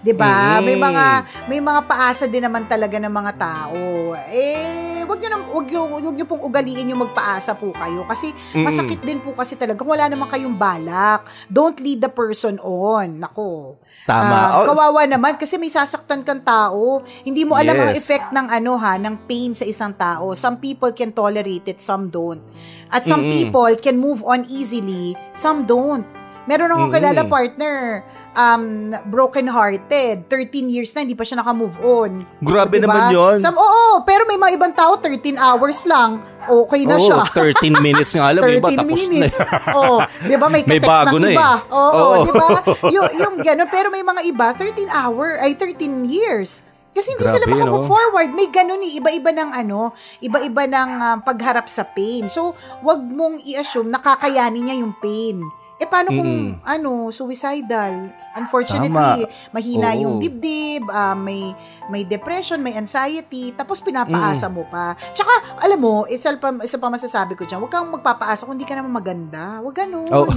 'Di 0.05 0.13
ba? 0.13 0.61
Mm. 0.61 0.63
May 0.63 0.77
mga 0.77 1.05
may 1.49 1.61
mga 1.61 1.81
paasa 1.89 2.29
din 2.29 2.45
naman 2.45 2.69
talaga 2.69 3.01
ng 3.01 3.09
mga 3.09 3.33
tao. 3.35 4.13
Eh, 4.29 5.01
wag 5.03 5.17
niyo 5.17 5.31
nang 5.33 5.45
wag 5.49 5.67
niyo 5.67 5.81
wag 5.89 6.15
niyo 6.15 6.27
pong 6.29 6.45
ugaliin 6.45 6.93
yung 6.93 7.03
magpaasa 7.03 7.57
po 7.57 7.73
kayo 7.73 8.05
kasi 8.05 8.29
Mm-mm. 8.53 8.63
masakit 8.63 9.01
din 9.01 9.19
po 9.19 9.33
kasi 9.33 9.57
talaga 9.57 9.81
kung 9.81 9.89
wala 9.89 10.05
naman 10.05 10.29
kayong 10.29 10.55
balak. 10.55 11.25
Don't 11.49 11.81
lead 11.81 12.05
the 12.05 12.13
person 12.13 12.61
on. 12.61 13.17
Nako. 13.17 13.81
Tama. 14.05 14.29
Ah, 14.29 14.49
Oh, 14.61 14.65
kawawa 14.69 15.09
naman 15.09 15.41
kasi 15.41 15.57
may 15.57 15.73
sasaktan 15.73 16.21
kang 16.21 16.45
tao. 16.45 17.01
Hindi 17.25 17.49
mo 17.49 17.57
alam 17.57 17.73
ang 17.75 17.91
Yes. 17.91 18.05
effect 18.05 18.29
ng 18.31 18.47
ano 18.47 18.77
ha, 18.77 19.01
ng 19.01 19.25
pain 19.25 19.57
sa 19.57 19.65
isang 19.65 19.97
tao. 19.97 20.37
Some 20.37 20.61
people 20.61 20.93
can 20.93 21.09
tolerate 21.11 21.65
it, 21.65 21.81
some 21.81 22.13
don't. 22.13 22.45
At 22.91 23.03
some 23.03 23.25
Mm-mm. 23.25 23.33
people 23.49 23.73
can 23.81 23.97
move 23.97 24.21
on 24.21 24.45
easily, 24.47 25.17
some 25.33 25.65
don't. 25.65 26.05
Meron 26.45 26.69
akong 26.69 26.93
Mm-mm. 26.93 26.97
kilala 27.01 27.23
partner, 27.25 28.05
um, 28.35 28.65
broken 29.09 29.47
hearted, 29.47 30.27
13 30.29 30.69
years 30.69 30.93
na 30.93 31.03
hindi 31.03 31.15
pa 31.15 31.23
siya 31.23 31.41
naka-move 31.41 31.75
on. 31.81 32.11
Grabe 32.39 32.77
Diba? 32.77 32.87
naman 32.87 33.11
yun. 33.11 33.37
Some, 33.39 33.57
oo, 33.57 34.03
pero 34.03 34.27
may 34.27 34.37
mga 34.37 34.53
ibang 34.55 34.75
tao 34.75 34.99
13 34.99 35.35
hours 35.35 35.83
lang. 35.85 36.19
Okay 36.45 36.85
na 36.85 37.01
Oo, 37.01 37.07
siya. 37.25 37.25
13 37.57 37.73
minutes 37.81 38.13
nga 38.13 38.29
alam, 38.29 38.45
may 38.45 38.61
iba 38.61 38.69
13 38.69 38.77
tapos 38.77 39.01
minutes. 39.01 39.33
na. 39.33 39.47
oh, 39.73 39.99
'di 40.21 40.37
ba 40.37 40.47
may 40.53 40.63
May 40.63 40.77
bago 40.77 41.17
ng 41.17 41.25
na 41.25 41.29
eh. 41.33 41.37
iba. 41.41 41.51
Oo, 41.73 41.89
Oo. 41.97 42.15
'di 42.21 42.33
ba? 42.37 42.49
Yung 42.93 43.09
yung 43.17 43.35
ganun, 43.41 43.69
pero 43.73 43.89
may 43.89 44.05
mga 44.05 44.21
iba 44.29 44.53
13 44.53 44.85
hour 44.93 45.41
ay 45.41 45.57
13 45.57 46.05
years. 46.05 46.61
Kasi 46.93 47.11
hindi 47.11 47.27
sila 47.27 47.43
Grabe, 47.43 47.59
makamove 47.59 47.81
no? 47.81 47.91
forward. 47.91 48.31
May 48.31 48.47
ganun 48.47 48.79
eh. 48.79 49.03
Iba-iba 49.03 49.35
ng 49.35 49.51
ano, 49.51 49.91
iba-iba 50.21 50.63
ng 50.63 50.91
um, 50.95 51.19
pagharap 51.27 51.67
sa 51.67 51.83
pain. 51.83 52.31
So, 52.31 52.55
wag 52.87 53.03
mong 53.03 53.43
i-assume 53.43 53.91
na 53.91 53.99
kakayanin 53.99 54.63
niya 54.63 54.77
yung 54.79 54.95
pain. 55.03 55.43
Eh, 55.75 55.91
paano 55.91 56.15
kung, 56.15 56.33
Mm-mm. 56.55 56.63
ano, 56.63 57.11
suicidal? 57.11 58.07
Unfortunately, 58.39 59.27
Tama. 59.27 59.51
mahina 59.51 59.91
Oo. 59.95 60.01
yung 60.07 60.15
dibdib, 60.23 60.87
ah, 60.87 61.19
may, 61.19 61.51
may 61.89 62.03
depression, 62.03 62.61
may 62.61 62.75
anxiety, 62.75 63.53
tapos 63.53 63.81
pinapaasa 63.81 64.49
mo 64.49 64.65
pa. 64.67 64.97
Tsaka, 65.13 65.33
alam 65.61 65.79
mo, 65.79 66.05
isa 66.07 66.33
pa, 66.35 66.53
isa 66.61 66.77
pa 66.77 66.89
masasabi 66.89 67.35
ko 67.35 67.45
dyan, 67.45 67.61
huwag 67.61 67.73
kang 67.73 67.89
magpapaasa 67.89 68.45
kung 68.45 68.57
hindi 68.57 68.65
ka 68.65 68.77
naman 68.77 68.93
maganda. 68.93 69.61
Huwag 69.61 69.77
ganun. 69.77 70.09
Oo. 70.09 70.31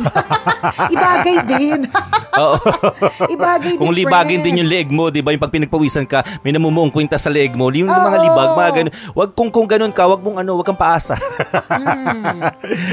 Ibagay 0.96 1.38
din. 1.46 1.88
Oo. 2.42 2.58
Ibagay 3.36 3.74
din, 3.76 3.82
Kung 3.82 3.96
libagin 3.96 4.40
friend. 4.40 4.46
din 4.46 4.60
yung 4.62 4.70
leg 4.70 4.88
mo, 4.94 5.10
'di 5.10 5.26
ba? 5.26 5.34
Yung 5.34 5.42
pag 5.42 5.50
pinagpawisan 5.50 6.06
ka, 6.06 6.22
may 6.46 6.54
namumuong 6.54 6.94
kwinta 6.94 7.18
sa 7.18 7.34
leg 7.34 7.58
mo. 7.58 7.74
Yung 7.74 7.90
mga 7.90 8.10
Oo. 8.14 8.24
libag, 8.24 8.50
mga 8.54 8.72
ganun. 8.78 8.94
Wag 9.18 9.30
kung 9.34 9.50
kung 9.50 9.66
ganun 9.66 9.90
ka, 9.90 10.06
wag 10.06 10.22
mong 10.22 10.46
ano, 10.46 10.54
wag 10.54 10.68
kang 10.68 10.78
paasa. 10.78 11.18
Hmm. 11.66 12.46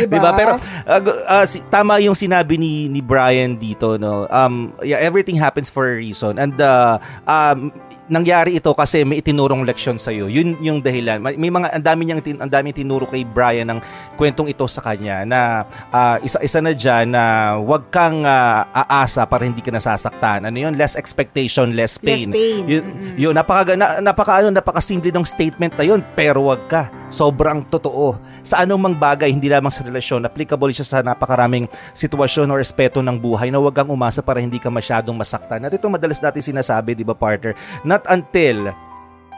'Di 0.08 0.16
ba? 0.16 0.32
Pero 0.32 0.56
uh, 0.56 1.00
uh, 1.28 1.44
si- 1.44 1.64
tama 1.68 2.00
yung 2.00 2.16
sinabi 2.16 2.56
ni 2.56 2.88
ni 2.88 3.04
Brian 3.04 3.56
dito, 3.56 4.00
no. 4.00 4.24
Um 4.32 4.72
yeah, 4.80 5.00
everything 5.00 5.36
happens 5.36 5.68
for 5.68 5.84
a 5.84 5.96
reason. 5.96 6.40
And 6.40 6.56
uh, 6.56 6.96
um 7.28 7.68
nangyari 8.08 8.60
ito 8.60 8.70
kasi 8.76 9.02
may 9.02 9.24
itinurong 9.24 9.64
leksyon 9.64 9.96
sa 9.96 10.12
iyo. 10.12 10.28
Yun 10.28 10.60
yung 10.60 10.78
dahilan. 10.84 11.20
May 11.20 11.48
mga 11.48 11.72
ang 11.72 11.84
dami 11.84 12.00
niyang 12.04 12.22
tin- 12.24 12.40
ang 12.40 12.50
daming 12.50 12.76
tinuro 12.76 13.08
kay 13.08 13.24
Brian 13.24 13.68
ng 13.72 13.80
kwentong 14.20 14.48
ito 14.50 14.64
sa 14.68 14.84
kanya 14.84 15.24
na 15.24 15.64
ah, 15.88 16.20
isa-isa 16.20 16.60
na 16.60 16.76
diyan 16.76 17.06
na 17.12 17.24
wag 17.60 17.88
kang 17.88 18.24
ah, 18.28 18.68
aasa 18.72 19.24
para 19.24 19.48
hindi 19.48 19.64
ka 19.64 19.72
nasasaktan. 19.72 20.44
Ano 20.44 20.56
yun? 20.56 20.76
Less 20.76 20.96
expectation, 21.00 21.72
less 21.72 21.96
pain. 21.96 22.28
Less 22.28 22.36
pain. 22.36 22.62
Yun, 22.68 22.84
yun 23.16 23.32
napaka 23.32 23.72
na, 23.72 24.00
napaka 24.04 24.44
ano, 24.44 24.52
napakasimple 24.52 25.08
ng 25.08 25.24
statement 25.24 25.72
na 25.76 25.84
yun, 25.84 26.00
pero 26.12 26.44
wag 26.44 26.64
ka. 26.68 26.88
Sobrang 27.14 27.62
totoo. 27.70 28.18
Sa 28.42 28.66
anong 28.66 28.90
mang 28.90 28.96
bagay, 28.98 29.30
hindi 29.30 29.46
lamang 29.46 29.70
sa 29.70 29.86
relasyon, 29.86 30.26
applicable 30.26 30.74
siya 30.74 30.82
sa 30.82 30.98
napakaraming 30.98 31.70
sitwasyon 31.94 32.50
o 32.50 32.58
respeto 32.58 32.98
ng 32.98 33.14
buhay 33.14 33.54
na 33.54 33.62
wag 33.62 33.78
kang 33.78 33.94
umasa 33.94 34.18
para 34.18 34.42
hindi 34.42 34.58
ka 34.58 34.66
masyadong 34.66 35.14
masaktan. 35.14 35.62
At 35.62 35.70
ito 35.70 35.86
madalas 35.86 36.18
natin 36.18 36.42
sinasabi, 36.42 36.98
di 36.98 37.06
ba 37.06 37.14
partner? 37.14 37.54
Not 37.86 38.02
until 38.10 38.74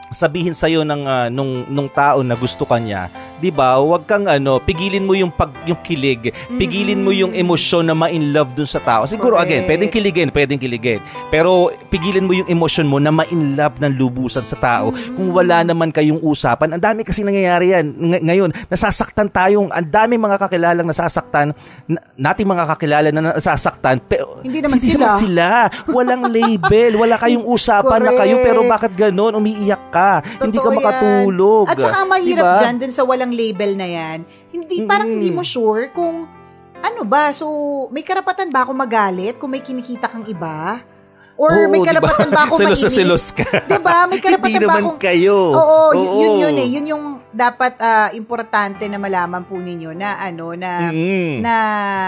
sabihin 0.09 0.55
sa 0.55 0.67
iyo 0.67 0.81
ng 0.81 1.03
ah, 1.03 1.27
nung 1.27 1.67
nung 1.67 1.87
tao 1.87 2.23
na 2.23 2.33
gusto 2.33 2.63
ka 2.63 2.79
niya, 2.79 3.11
'di 3.37 3.49
ba? 3.49 3.75
Huwag 3.77 4.07
kang 4.07 4.25
ano, 4.25 4.57
pigilin 4.57 5.03
mo 5.03 5.13
yung 5.13 5.29
pag 5.29 5.51
yung 5.63 5.79
kilig, 5.81 6.31
pigilin 6.55 6.99
mo 6.99 7.11
yung 7.11 7.31
emosyon 7.31 7.83
na 7.83 7.95
ma-in 7.95 8.31
love 8.31 8.53
dun 8.53 8.67
sa 8.67 8.79
tao. 8.79 9.03
Siguro 9.03 9.35
Correct. 9.35 9.51
again, 9.51 9.63
pwedeng 9.67 9.91
kiligin, 9.91 10.29
pwedeng 10.31 10.59
kiligin. 10.59 10.99
Pero 11.27 11.71
pigilin 11.89 12.23
mo 12.23 12.33
yung 12.33 12.47
emosyon 12.47 12.87
mo 12.87 12.97
na 12.97 13.11
ma-in 13.11 13.55
love 13.55 13.79
ng 13.79 13.93
lubusan 13.95 14.43
sa 14.43 14.55
tao. 14.55 14.91
Kung 14.91 15.31
wala 15.31 15.63
naman 15.63 15.91
kayong 15.91 16.23
usapan, 16.23 16.75
ang 16.75 16.83
dami 16.83 17.03
kasi 17.03 17.23
nangyayari 17.23 17.75
yan. 17.75 17.85
Ng- 17.91 18.23
ngayon, 18.23 18.49
nasasaktan 18.67 19.27
tayong, 19.27 19.69
ang 19.71 19.87
dami 19.87 20.15
mga 20.15 20.37
kakilalang 20.39 20.87
nasasaktan, 20.87 21.51
na, 21.85 21.99
nating 22.15 22.47
mga 22.47 22.63
kakilala 22.75 23.07
na 23.11 23.35
nasasaktan, 23.35 23.99
pero 24.03 24.39
Hindi 24.41 24.63
naman 24.63 24.79
sila. 24.79 25.07
sila. 25.19 25.47
Walang 25.87 26.31
label, 26.31 26.95
wala 26.95 27.15
kayong 27.19 27.43
usapan 27.55 28.01
na 28.03 28.13
kayo, 28.15 28.39
pero 28.39 28.63
Correct. 28.63 28.71
bakit 28.71 28.91
ganon? 28.95 29.35
Umiiyak 29.35 29.83
ka. 29.91 29.96
Hindi 30.39 30.57
ka 30.57 30.63
Totoo 30.63 30.71
yan. 30.71 30.77
makatulog. 30.79 31.65
At 31.67 31.77
saka 31.77 31.97
mahirap 32.03 32.45
Diba? 32.45 32.59
dyan 32.61 32.75
dun 32.77 32.93
sa 32.93 33.03
walang 33.03 33.33
label 33.33 33.71
na 33.73 33.87
yan, 33.87 34.17
hindi, 34.49 34.75
parang 34.83 35.09
hindi 35.09 35.29
mo 35.29 35.41
sure 35.41 35.89
kung 35.91 36.25
ano 36.77 37.01
ba, 37.03 37.33
so 37.33 37.45
may 37.89 38.01
karapatan 38.01 38.49
ba 38.49 38.61
ako 38.61 38.71
magalit 38.71 39.35
kung 39.37 39.49
may 39.49 39.61
kinikita 39.61 40.05
kang 40.05 40.25
iba? 40.25 40.81
Or 41.37 41.53
Oo, 41.53 41.69
may 41.69 41.77
diba? 41.79 41.93
karapatan 41.93 42.29
ba 42.33 42.41
ako 42.49 42.53
Selos 42.57 42.81
na 42.81 42.89
mainis? 42.89 42.97
selos 42.97 43.25
ka. 43.29 43.45
Diba? 43.63 43.97
May 44.09 44.19
karapatan 44.25 44.49
Hindi 44.49 44.65
ba 44.65 44.73
naman 44.73 44.83
akong... 44.89 44.97
kayo. 44.97 45.37
Oo, 45.53 45.79
Oo. 45.93 46.17
yun 46.17 46.33
yun 46.41 46.55
eh. 46.57 46.67
Yun 46.67 46.85
yung 46.89 47.03
dapat 47.29 47.77
ah, 47.77 48.09
importante 48.11 48.81
na 48.89 48.97
malaman 48.97 49.45
po 49.45 49.53
ninyo 49.53 49.93
na 49.93 50.17
ano, 50.17 50.57
na... 50.57 50.89
Mm. 50.89 51.45
na 51.45 51.53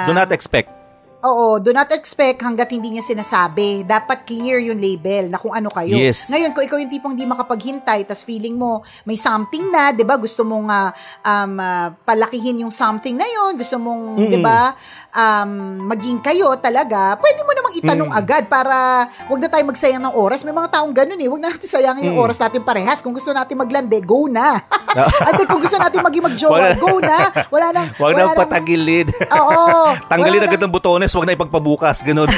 Do 0.09 0.17
not 0.17 0.33
expect. 0.33 0.73
Oo, 1.19 1.59
do 1.59 1.75
not 1.75 1.91
expect 1.91 2.39
hanggat 2.39 2.71
hindi 2.71 2.95
niya 2.95 3.03
sinasabi. 3.03 3.83
Dapat 3.83 4.23
clear 4.23 4.63
yung 4.63 4.79
label 4.79 5.27
na 5.27 5.35
kung 5.35 5.51
ano 5.51 5.67
kayo. 5.67 5.99
Yes. 5.99 6.31
Ngayon, 6.31 6.55
kung 6.55 6.63
ikaw 6.63 6.77
yung 6.79 6.87
tipong 6.87 7.11
di 7.11 7.27
makapaghintay, 7.27 8.07
tas 8.07 8.23
feeling 8.23 8.55
mo 8.55 8.87
may 9.03 9.19
something 9.19 9.67
na, 9.67 9.91
'di 9.91 10.07
ba? 10.07 10.15
Gusto 10.15 10.47
mong 10.47 10.67
ah, 10.71 10.95
um, 11.27 11.59
ah, 11.59 11.91
palakihin 12.07 12.63
yung 12.63 12.71
something 12.71 13.19
na 13.19 13.27
yon, 13.27 13.59
gusto 13.59 13.75
mong, 13.75 14.15
Mm-mm. 14.15 14.31
'di 14.31 14.39
ba? 14.39 14.71
Um, 15.09 15.49
maging 15.85 16.21
kayo 16.21 16.53
talaga. 16.55 17.17
Pwede 17.17 17.41
mo 17.41 17.49
namang 17.49 17.73
itanong 17.75 18.09
Mm. 18.09 18.19
agad 18.19 18.43
para 18.45 18.77
wag 19.25 19.39
na 19.39 19.49
tayo 19.49 19.65
magsayang 19.65 20.03
ng 20.03 20.13
oras. 20.13 20.45
May 20.45 20.53
mga 20.53 20.69
taong 20.69 20.93
ganun 20.93 21.17
eh. 21.17 21.25
Wag 21.25 21.39
na 21.39 21.49
natin 21.49 21.65
sayangin 21.65 22.05
yung 22.05 22.15
Mm. 22.15 22.25
oras 22.25 22.37
natin 22.37 22.61
parehas. 22.61 23.01
Kung 23.01 23.11
gusto 23.11 23.29
natin 23.29 23.57
maglande, 23.57 23.97
go 23.99 24.29
na. 24.29 24.61
At 25.25 25.33
kung 25.43 25.59
gusto 25.59 25.75
natin 25.75 25.99
maging 25.99 26.23
magjowa, 26.23 26.77
go 26.77 26.97
na. 26.99 27.33
Wala 27.47 27.67
nang 27.71 27.89
Huwag 27.97 28.13
wala 28.13 28.21
na 28.21 28.25
nang- 28.27 28.41
patagilid. 28.43 29.09
Oo. 29.39 29.97
Tanggalin 30.05 30.45
agad 30.45 30.61
ng 30.61 30.69
butones, 30.71 31.09
huwag 31.09 31.25
na 31.25 31.33
ipagpabukas. 31.33 32.05
Ganun. 32.05 32.29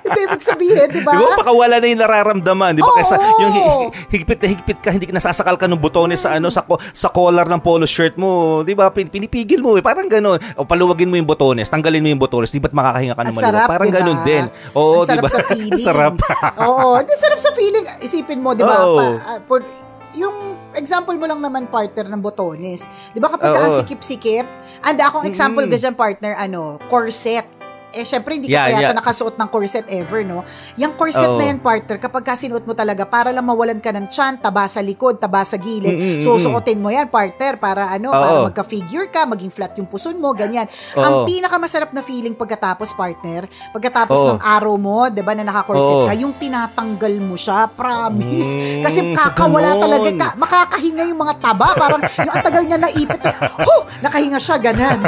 Hindi 0.00 0.20
ibig 0.22 0.42
sabihin, 0.42 0.88
'di 0.88 1.02
ba? 1.02 1.12
Di 1.12 1.22
ba? 1.24 1.36
Baka 1.38 1.52
wala 1.52 1.76
na 1.76 1.86
yung 1.86 2.00
nararamdaman. 2.00 2.72
Di 2.72 2.82
ba? 2.82 2.86
Oo. 2.86 2.96
Kaysa 2.96 3.16
yung 3.36 3.52
hi- 3.52 3.66
hi- 3.66 3.90
higpit 4.12 4.38
na 4.38 4.48
higpit 4.48 4.78
ka, 4.78 4.90
hindi 4.90 5.06
ka 5.06 5.14
nasasakal 5.14 5.54
ka 5.56 5.66
ng 5.66 5.78
butones 5.78 6.22
sa 6.22 6.34
ano 6.34 6.48
sa 6.48 6.62
sa 6.92 7.08
collar 7.08 7.46
ng 7.46 7.58
polo 7.58 7.84
shirt 7.84 8.14
mo. 8.14 8.62
Di 8.62 8.72
ba? 8.72 8.90
Pin- 8.90 9.10
Pinipigil 9.10 9.58
mo 9.58 9.74
eh. 9.74 9.82
Parang 9.82 10.06
ganun. 10.06 10.38
O 10.54 10.64
paluwagin 11.00 11.08
mo 11.08 11.16
yung 11.16 11.28
butones, 11.28 11.68
tanggalin 11.72 12.02
mo 12.04 12.08
yung 12.12 12.20
butones. 12.20 12.50
Di 12.52 12.60
ba't 12.60 12.74
makakahinga 12.76 13.14
ka 13.16 13.22
ng 13.24 13.32
maluwag? 13.32 13.48
sarap, 13.56 13.68
Parang 13.68 13.88
di 13.88 13.92
ba? 13.92 13.98
ganun 14.04 14.18
din. 14.20 14.44
Oo, 14.76 15.02
di 15.02 15.08
sarap 15.08 15.24
ba? 15.24 15.30
sa 15.32 15.40
feeling. 15.50 15.80
sarap. 15.80 16.14
Oo, 16.60 16.86
ang 17.00 17.08
sarap 17.16 17.40
sa 17.40 17.50
feeling. 17.56 17.84
Isipin 18.04 18.38
mo, 18.44 18.52
di 18.52 18.62
ba? 18.62 18.76
Pa, 18.76 19.04
ah, 19.24 19.38
for, 19.48 19.64
yung 20.12 20.36
example 20.76 21.16
mo 21.16 21.24
lang 21.24 21.40
naman, 21.40 21.64
partner, 21.66 22.04
ng 22.04 22.20
botones. 22.20 22.84
Di 23.16 23.18
ba 23.18 23.32
kapag 23.32 23.48
ka 23.48 23.56
Oo. 23.56 23.64
ang 23.64 23.74
sikip-sikip, 23.80 24.44
anda 24.84 25.08
akong 25.08 25.24
example 25.24 25.64
Mm-mm. 25.64 25.72
ka 25.72 25.80
dyan, 25.80 25.94
partner, 25.96 26.32
ano, 26.36 26.76
corset. 26.92 27.46
Eh, 27.90 28.06
syempre, 28.06 28.38
hindi 28.38 28.46
ka 28.46 28.54
Yeah, 28.54 28.66
pa 28.66 28.70
yata 28.70 28.84
yeah. 28.86 28.98
nakasuot 29.02 29.34
ng 29.34 29.48
corset 29.50 29.86
ever, 29.90 30.22
no? 30.22 30.46
Yung 30.78 30.94
corset 30.94 31.26
Oo. 31.26 31.42
na 31.42 31.50
yan, 31.50 31.58
partner, 31.58 31.98
kapag 31.98 32.22
kasinuot 32.22 32.62
mo 32.62 32.70
talaga, 32.70 33.02
para 33.02 33.34
lang 33.34 33.42
mawalan 33.42 33.82
ka 33.82 33.90
ng 33.90 34.06
tiyan, 34.06 34.38
taba 34.38 34.70
sa 34.70 34.78
likod, 34.78 35.18
taba 35.18 35.42
sa 35.42 35.58
gilid, 35.58 35.90
Mm-mm, 35.90 36.22
susuotin 36.22 36.78
mo 36.78 36.94
yan, 36.94 37.10
partner, 37.10 37.58
para 37.58 37.90
ano, 37.90 38.14
Oo. 38.14 38.14
para 38.14 38.34
magka-figure 38.46 39.10
ka, 39.10 39.26
maging 39.26 39.50
flat 39.50 39.74
yung 39.74 39.90
puson 39.90 40.14
mo, 40.14 40.30
ganyan. 40.30 40.70
Oo. 40.94 41.02
Ang 41.02 41.14
pinakamasarap 41.26 41.90
na 41.90 42.06
feeling 42.06 42.38
pagkatapos, 42.38 42.94
partner, 42.94 43.50
pagkatapos 43.74 44.14
Oo. 44.14 44.28
ng 44.38 44.40
araw 44.40 44.74
mo, 44.78 45.10
'di 45.10 45.22
ba, 45.26 45.34
na 45.34 45.42
naka-corset 45.42 45.98
Oo. 45.98 46.06
ka, 46.06 46.14
yung 46.14 46.34
tinatanggal 46.38 47.14
mo 47.18 47.34
siya, 47.34 47.66
promise. 47.74 48.50
Mm, 48.54 48.82
Kasi 48.86 48.98
kakawala 49.18 49.74
ganon. 49.74 49.82
talaga, 49.82 50.08
ka, 50.14 50.28
makakahinga 50.38 51.04
yung 51.10 51.20
mga 51.26 51.34
taba, 51.42 51.74
parang 51.74 52.00
yung 52.06 52.32
ang 52.38 52.44
tagal 52.46 52.62
niya 52.62 52.78
naipit, 52.78 53.18
tas, 53.18 53.34
huh, 53.42 53.82
nakahinga 53.98 54.38
siya, 54.38 54.56
ganan. 54.62 54.98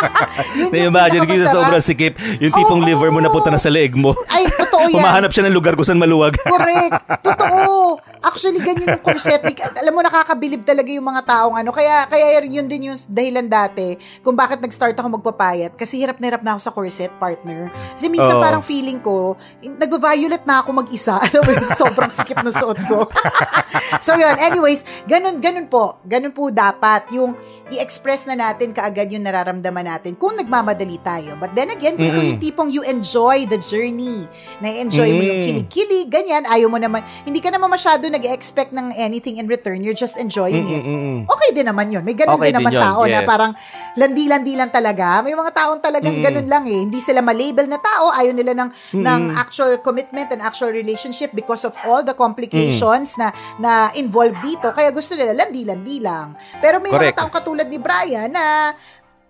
yun 0.60 0.68
yung 0.68 0.92
Na-imagine 0.92 1.24
ko 1.24 1.34
sa 1.40 1.48
sobrang 1.56 1.80
sikip, 1.80 2.12
yung 2.42 2.54
tipong 2.54 2.82
Oo. 2.82 2.88
liver 2.88 3.10
mo 3.12 3.20
napunta 3.22 3.50
na 3.50 3.60
sa 3.60 3.70
leeg 3.72 3.94
mo. 3.94 4.12
Ay, 4.26 4.48
totoo 4.50 4.86
yan. 4.90 5.00
Humahanap 5.00 5.30
siya 5.32 5.44
ng 5.48 5.54
lugar 5.54 5.74
kung 5.74 5.86
saan 5.86 6.00
maluwag. 6.00 6.36
Correct. 6.42 7.00
Totoo. 7.26 7.98
Actually, 8.22 8.62
ganyan 8.62 8.98
yung 8.98 9.04
corset. 9.04 9.42
Alam 9.78 9.92
mo, 9.94 10.00
nakakabilib 10.02 10.62
talaga 10.62 10.90
yung 10.90 11.06
mga 11.06 11.22
taong 11.26 11.54
ano. 11.58 11.70
Kaya, 11.74 12.06
kaya 12.06 12.42
yun 12.46 12.66
din 12.66 12.90
yung 12.92 12.98
dahilan 13.10 13.46
dati 13.46 13.98
kung 14.22 14.34
bakit 14.34 14.62
nag-start 14.62 14.94
ako 14.98 15.18
magpapayat. 15.18 15.74
Kasi 15.74 15.98
hirap 15.98 16.18
na 16.18 16.26
hirap 16.30 16.42
na 16.42 16.54
ako 16.54 16.60
sa 16.62 16.72
corset, 16.74 17.12
partner. 17.18 17.70
Kasi 17.94 18.06
minsan 18.10 18.38
Oo. 18.38 18.42
parang 18.42 18.62
feeling 18.62 18.98
ko, 19.02 19.34
nag-violet 19.62 20.42
na 20.46 20.62
ako 20.62 20.70
mag-isa. 20.74 21.18
Alam 21.26 21.42
mo, 21.46 21.50
sobrang 21.74 22.12
sikip 22.12 22.38
na 22.42 22.52
suot 22.54 22.78
ko. 22.86 23.06
so 24.06 24.14
yun, 24.14 24.34
anyways, 24.38 24.82
ganun, 25.06 25.38
ganun 25.42 25.66
po. 25.66 25.98
Ganun 26.06 26.30
po 26.34 26.50
dapat. 26.50 27.10
Yung, 27.14 27.34
i-express 27.68 28.24
na 28.24 28.38
natin 28.38 28.70
kaagad 28.70 29.10
yung 29.10 29.26
nararamdaman 29.26 29.84
natin 29.84 30.14
kung 30.14 30.34
nagmamadali 30.34 31.02
tayo. 31.02 31.34
But 31.36 31.52
then 31.52 31.70
again, 31.70 31.98
kung 31.98 32.14
Mm-mm. 32.14 32.28
yung 32.32 32.40
tipong 32.40 32.70
you 32.70 32.86
enjoy 32.86 33.42
the 33.44 33.58
journey, 33.58 34.30
na-enjoy 34.60 35.10
mo 35.10 35.22
yung 35.22 35.38
Mm. 35.42 35.46
kilig-kilig, 35.46 36.06
ganyan, 36.06 36.46
ayaw 36.46 36.70
mo 36.70 36.78
naman, 36.78 37.02
hindi 37.22 37.42
ka 37.42 37.50
naman 37.50 37.66
masyado 37.66 38.06
nag-expect 38.06 38.70
ng 38.70 38.94
anything 38.94 39.36
in 39.36 39.46
return, 39.46 39.82
you're 39.82 39.96
just 39.96 40.14
enjoying 40.14 40.62
it. 40.62 40.78
Mm-mm-mm. 40.78 41.26
Okay 41.26 41.50
din 41.52 41.66
naman 41.66 41.90
yun. 41.90 42.06
May 42.06 42.14
ganun 42.14 42.38
Okay 42.38 42.54
din 42.54 42.58
naman 42.58 42.70
din 42.70 42.78
yun, 42.78 42.86
tao 42.86 43.02
na 43.02 43.20
yes. 43.22 43.26
parang 43.26 43.52
landi-landi 43.94 44.52
lang 44.54 44.70
talaga. 44.70 45.22
May 45.22 45.34
mga 45.34 45.50
taong 45.50 45.80
talagang 45.80 46.20
Mm. 46.20 46.24
ganun 46.24 46.46
lang 46.46 46.64
eh. 46.66 46.80
Hindi 46.84 47.00
sila 47.00 47.18
ma-label 47.18 47.66
na 47.66 47.80
tao. 47.80 48.12
Ayaw 48.12 48.30
nila 48.30 48.52
ng, 48.54 48.70
ng 48.94 49.20
Mm. 49.32 49.34
actual 49.34 49.80
commitment 49.80 50.28
and 50.30 50.38
actual 50.38 50.70
relationship 50.70 51.32
because 51.32 51.64
of 51.64 51.74
all 51.82 52.02
the 52.02 52.12
complications 52.12 53.16
na 53.16 53.30
na 53.56 53.88
involved 53.94 54.38
dito. 54.40 54.70
Kaya 54.70 54.90
gusto 54.90 55.16
nila 55.16 55.32
landi-landi 55.32 55.98
lang. 55.98 56.36
Pero 56.60 56.78
may 56.78 56.92
Correct. 56.92 57.16
mga 57.16 57.18
taong 57.18 57.32
katulad 57.32 57.54
ni 57.64 57.78
Brian 57.78 58.32
na 58.32 58.72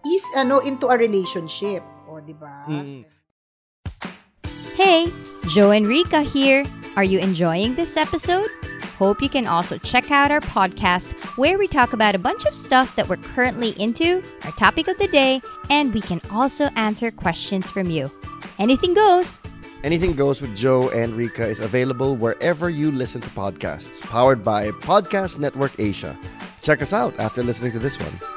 is 0.06 0.24
ano 0.34 0.58
into 0.58 0.88
a 0.88 0.96
relationship. 0.98 1.82
O, 2.10 2.18
di 2.18 2.32
ba? 2.32 2.66
Mm. 2.66 3.04
Hey, 4.74 5.06
Joe 5.48 5.70
and 5.70 5.86
Rika 5.86 6.22
here. 6.22 6.64
Are 6.96 7.04
you 7.04 7.18
enjoying 7.18 7.74
this 7.74 7.96
episode? 7.96 8.48
Hope 8.98 9.20
you 9.20 9.28
can 9.28 9.46
also 9.46 9.76
check 9.78 10.10
out 10.10 10.30
our 10.30 10.40
podcast 10.40 11.12
where 11.36 11.58
we 11.58 11.68
talk 11.68 11.92
about 11.92 12.14
a 12.14 12.18
bunch 12.18 12.44
of 12.46 12.54
stuff 12.54 12.96
that 12.96 13.08
we're 13.08 13.20
currently 13.20 13.70
into, 13.76 14.22
our 14.44 14.52
topic 14.52 14.88
of 14.88 14.96
the 14.96 15.08
day, 15.08 15.40
and 15.68 15.92
we 15.92 16.00
can 16.00 16.20
also 16.30 16.68
answer 16.76 17.10
questions 17.10 17.68
from 17.68 17.90
you. 17.90 18.10
Anything 18.58 18.94
goes. 18.94 19.38
Anything 19.84 20.14
Goes 20.16 20.40
with 20.40 20.56
Joe 20.56 20.88
and 20.88 21.12
Rika 21.12 21.46
is 21.46 21.60
available 21.60 22.16
wherever 22.16 22.68
you 22.68 22.90
listen 22.90 23.20
to 23.20 23.28
podcasts, 23.28 24.00
powered 24.00 24.42
by 24.42 24.70
Podcast 24.82 25.38
Network 25.38 25.78
Asia. 25.78 26.16
Check 26.66 26.82
us 26.82 26.92
out 26.92 27.16
after 27.20 27.44
listening 27.44 27.70
to 27.70 27.78
this 27.78 27.96
one. 27.96 28.35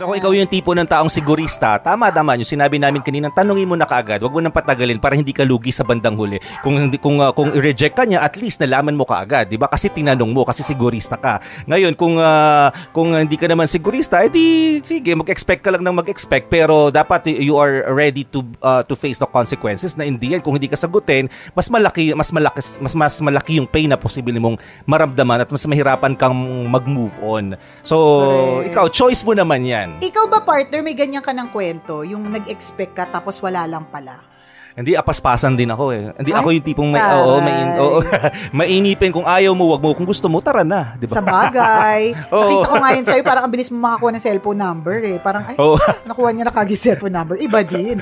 Pero 0.00 0.08
kung 0.08 0.16
ikaw 0.16 0.32
yung 0.32 0.48
tipo 0.48 0.72
ng 0.72 0.88
taong 0.88 1.12
sigurista, 1.12 1.76
tama 1.76 2.08
tama 2.08 2.32
yung 2.40 2.48
sinabi 2.48 2.80
namin 2.80 3.04
kanina, 3.04 3.28
tanungin 3.28 3.68
mo 3.68 3.76
na 3.76 3.84
kaagad, 3.84 4.24
wag 4.24 4.32
mo 4.32 4.40
nang 4.40 4.48
patagalin 4.48 4.96
para 4.96 5.12
hindi 5.12 5.28
ka 5.28 5.44
lugi 5.44 5.68
sa 5.68 5.84
bandang 5.84 6.16
huli. 6.16 6.40
Kung 6.64 6.88
kung 6.96 7.20
uh, 7.20 7.36
kung 7.36 7.52
i-reject 7.52 8.00
ka 8.00 8.08
niya, 8.08 8.24
at 8.24 8.32
least 8.40 8.64
nalaman 8.64 8.96
mo 8.96 9.04
kaagad, 9.04 9.52
'di 9.52 9.60
ba? 9.60 9.68
Kasi 9.68 9.92
tinanong 9.92 10.32
mo 10.32 10.48
kasi 10.48 10.64
sigurista 10.64 11.20
ka. 11.20 11.44
Ngayon, 11.68 12.00
kung 12.00 12.16
uh, 12.16 12.72
kung 12.96 13.12
hindi 13.12 13.36
ka 13.36 13.44
naman 13.44 13.68
sigurista, 13.68 14.24
edi 14.24 14.80
sige, 14.80 15.12
mag-expect 15.12 15.60
ka 15.60 15.68
lang 15.68 15.84
ng 15.84 15.92
mag-expect 15.92 16.48
pero 16.48 16.88
dapat 16.88 17.28
you 17.36 17.60
are 17.60 17.84
ready 17.92 18.24
to 18.24 18.40
uh, 18.64 18.80
to 18.80 18.96
face 18.96 19.20
the 19.20 19.28
consequences 19.28 20.00
na 20.00 20.08
in 20.08 20.16
the 20.16 20.32
end, 20.32 20.40
kung 20.40 20.56
hindi 20.56 20.72
ka 20.72 20.80
sagutin, 20.80 21.28
mas 21.52 21.68
malaki 21.68 22.16
mas 22.16 22.32
malaki 22.32 22.64
mas 22.80 22.96
mas 22.96 23.20
malaki 23.20 23.60
yung 23.60 23.68
pain 23.68 23.92
na 23.92 24.00
posible 24.00 24.32
mong 24.40 24.56
maramdaman 24.88 25.44
at 25.44 25.48
mas 25.52 25.60
mahirapan 25.68 26.16
kang 26.16 26.32
mag-move 26.72 27.20
on. 27.20 27.52
So, 27.84 27.96
Correct. 28.00 28.72
ikaw 28.72 28.86
choice 28.88 29.20
mo 29.28 29.36
naman 29.36 29.68
'yan. 29.68 29.89
Ikaw 29.98 30.24
ba, 30.30 30.38
partner, 30.46 30.86
may 30.86 30.94
ganyan 30.94 31.24
ka 31.24 31.34
ng 31.34 31.50
kwento? 31.50 32.06
Yung 32.06 32.30
nag-expect 32.30 32.94
ka 32.94 33.10
tapos 33.10 33.42
wala 33.42 33.66
lang 33.66 33.90
pala? 33.90 34.22
Hindi 34.70 34.94
apaspasan 34.94 35.58
din 35.58 35.66
ako 35.66 35.90
eh. 35.90 36.14
Hindi 36.14 36.30
Ay, 36.30 36.38
ako 36.38 36.48
yung 36.54 36.64
tipong 36.64 36.88
may 36.94 37.02
oo, 37.02 37.34
may 37.42 37.58
oo, 37.82 37.98
mainipin 38.62 39.10
kung 39.10 39.26
ayaw 39.26 39.50
mo, 39.50 39.66
wag 39.74 39.82
mo. 39.82 39.90
Kung 39.98 40.06
gusto 40.06 40.30
mo, 40.30 40.38
tara 40.38 40.62
na, 40.62 40.94
'di 40.94 41.10
ba? 41.10 41.14
Sa 41.18 41.26
bagay. 41.26 42.14
Oo. 42.30 42.38
Nakita 42.38 42.66
ko 42.70 42.76
nga 42.78 42.90
yun 42.94 43.04
sa'yo, 43.04 43.22
parang 43.26 43.42
ang 43.44 43.52
bilis 43.52 43.68
mo 43.74 43.82
makakuha 43.82 44.14
ng 44.14 44.22
cellphone 44.22 44.60
number 44.62 44.96
eh. 45.02 45.18
Parang, 45.18 45.42
ay, 45.50 45.58
Oo. 45.58 45.74
nakuha 46.08 46.30
niya 46.30 46.46
na 46.46 46.54
kagad 46.54 46.78
cellphone 46.78 47.12
number. 47.12 47.34
Iba 47.34 47.66
din. 47.66 47.98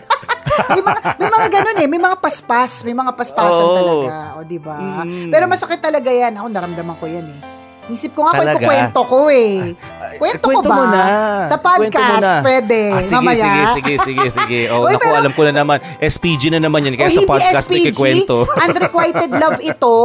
may 0.68 0.83
mga 0.85 1.01
may 1.16 1.29
mga 1.33 1.46
ganun 1.48 1.77
eh, 1.81 1.88
may 1.88 2.03
mga 2.05 2.16
paspas, 2.20 2.85
may 2.85 2.94
mga 2.94 3.12
paspasan 3.16 3.64
Oo. 3.64 3.77
talaga, 3.81 4.14
o 4.37 4.44
di 4.44 4.59
ba? 4.61 5.03
Mm. 5.09 5.33
Pero 5.33 5.48
masakit 5.48 5.81
talaga 5.81 6.12
'yan. 6.12 6.37
Ako 6.37 6.46
naramdaman 6.53 6.96
ko 7.01 7.09
'yan 7.09 7.24
eh. 7.24 7.40
Isip 7.88 8.12
ko 8.12 8.29
nga 8.29 8.37
Talaga? 8.37 8.61
kwento 8.61 9.01
ko 9.01 9.33
eh. 9.33 9.72
Kwento 10.16 10.40
ko 10.40 10.49
Kwento 10.49 10.68
ba? 10.71 10.77
mo 10.77 10.85
na. 10.88 11.03
Sa 11.44 11.57
podcast, 11.61 12.23
na. 12.25 12.35
pwede. 12.40 12.81
Ah, 12.97 13.03
sige, 13.05 13.14
mamaya. 13.21 13.37
sige, 13.37 13.62
sige, 13.68 13.94
sige, 14.01 14.27
sige. 14.33 14.61
Oh, 14.73 14.85
Uy, 14.88 14.94
naku, 14.97 15.05
pero- 15.05 15.18
alam 15.21 15.33
ko 15.33 15.42
na 15.44 15.53
naman. 15.53 15.79
SPG 15.99 16.42
na 16.55 16.61
naman 16.62 16.88
yan. 16.88 16.94
Kaya 16.97 17.11
O, 17.12 17.16
sa 17.18 17.23
podcast 17.27 17.66
SPG, 17.68 17.92
ikikwento. 17.92 18.49
Unrequited 18.64 19.31
love 19.33 19.61
ito. 19.61 19.97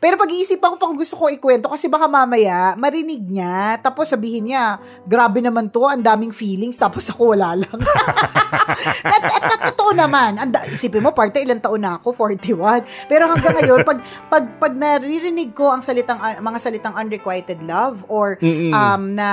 Pero 0.00 0.14
pag-iisipan 0.16 0.72
ko 0.72 0.76
pang 0.80 0.94
gusto 0.94 1.18
ko 1.18 1.28
ikwento 1.28 1.68
kasi 1.68 1.90
baka 1.90 2.06
mamaya 2.06 2.76
marinig 2.78 3.24
niya 3.24 3.76
tapos 3.80 4.08
sabihin 4.08 4.52
niya, 4.52 4.78
grabe 5.04 5.42
naman 5.42 5.68
to, 5.68 5.84
ang 5.84 6.00
daming 6.00 6.30
feelings 6.30 6.78
tapos 6.78 7.10
ako 7.10 7.34
wala 7.34 7.58
lang. 7.58 7.78
at, 9.14 9.22
at, 9.24 9.44
at, 9.44 9.60
totoo 9.74 9.92
naman. 9.92 10.38
Anda, 10.38 10.64
isipin 10.70 11.02
mo, 11.02 11.10
parte 11.10 11.42
ilang 11.42 11.60
taon 11.60 11.82
na 11.82 11.98
ako, 11.98 12.14
41. 12.30 12.84
Pero 13.10 13.26
hanggang 13.26 13.54
ngayon, 13.58 13.80
pag, 13.82 13.98
pag, 14.30 14.44
pag 14.60 14.72
naririnig 14.72 15.52
ko 15.52 15.72
ang 15.72 15.82
salitang, 15.82 16.20
uh, 16.20 16.38
mga 16.38 16.58
salitang 16.60 16.94
unrequited 16.94 17.60
love 17.66 18.04
or 18.06 18.38
Mm-mm. 18.38 18.70
um, 18.70 19.02
na 19.12 19.28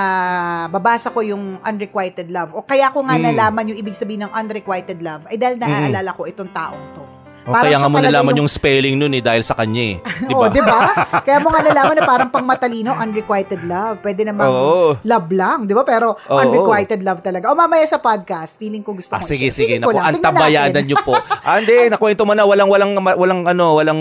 babasa 0.68 1.10
ko 1.10 1.22
yung 1.22 1.60
unrequited 1.62 2.28
love 2.28 2.52
o 2.52 2.62
kaya 2.62 2.90
ko 2.90 3.02
nga 3.02 3.16
Mm. 3.16 3.24
nalaman 3.28 3.70
yung 3.70 3.80
ibig 3.80 3.94
sabihin 3.94 4.26
ng 4.26 4.34
unrequited 4.34 5.00
love 5.00 5.24
ay 5.26 5.36
dahil 5.36 5.58
naaalala 5.58 6.12
ko 6.12 6.24
itong 6.24 6.50
taong 6.50 6.86
to. 6.94 7.04
O, 7.42 7.50
Parang 7.50 7.74
kaya 7.74 7.82
nga 7.82 7.90
mo 7.90 7.98
nalaman 7.98 8.32
yung- 8.32 8.46
yung 8.46 8.52
spelling 8.52 8.94
nun 8.94 9.10
eh 9.12 9.20
dahil 9.20 9.42
sa 9.42 9.58
kanya 9.58 9.82
eh. 9.82 9.96
Di 10.22 10.30
ba? 10.32 10.46
di 10.48 10.62
ba? 10.62 10.80
Kaya 11.26 11.42
mo 11.42 11.50
nga 11.50 11.66
nalaman 11.66 11.98
na 11.98 12.04
parang 12.06 12.30
pang 12.30 12.46
matalino, 12.46 12.94
unrequited 12.94 13.66
love. 13.66 13.98
Pwede 13.98 14.22
namang 14.22 14.46
Oo. 14.46 14.94
love 15.02 15.30
lang, 15.34 15.66
di 15.66 15.74
ba? 15.74 15.82
Pero 15.82 16.22
Oo. 16.22 16.38
unrequited 16.38 17.02
love 17.02 17.26
talaga. 17.26 17.50
O 17.50 17.58
mamaya 17.58 17.82
sa 17.84 17.98
podcast, 17.98 18.62
feeling 18.62 18.86
ko 18.86 18.94
gusto 18.94 19.10
Ah, 19.12 19.18
ko 19.18 19.26
sige, 19.26 19.50
i-share. 19.50 19.58
sige. 19.58 19.74
Naku, 19.82 19.90
lang. 19.90 20.06
ang 20.06 20.14
Tingnan 20.14 20.28
tabayanan 20.38 20.70
natin. 20.70 20.84
niyo 20.86 20.98
po. 21.02 21.18
Ah, 21.18 21.58
hindi. 21.58 21.74
Nakwento 21.90 22.22
mo 22.22 22.34
na. 22.38 22.46
Walang, 22.46 22.70
walang, 22.70 22.92
walang, 23.02 23.42
ano, 23.44 23.66
walang, 23.74 24.00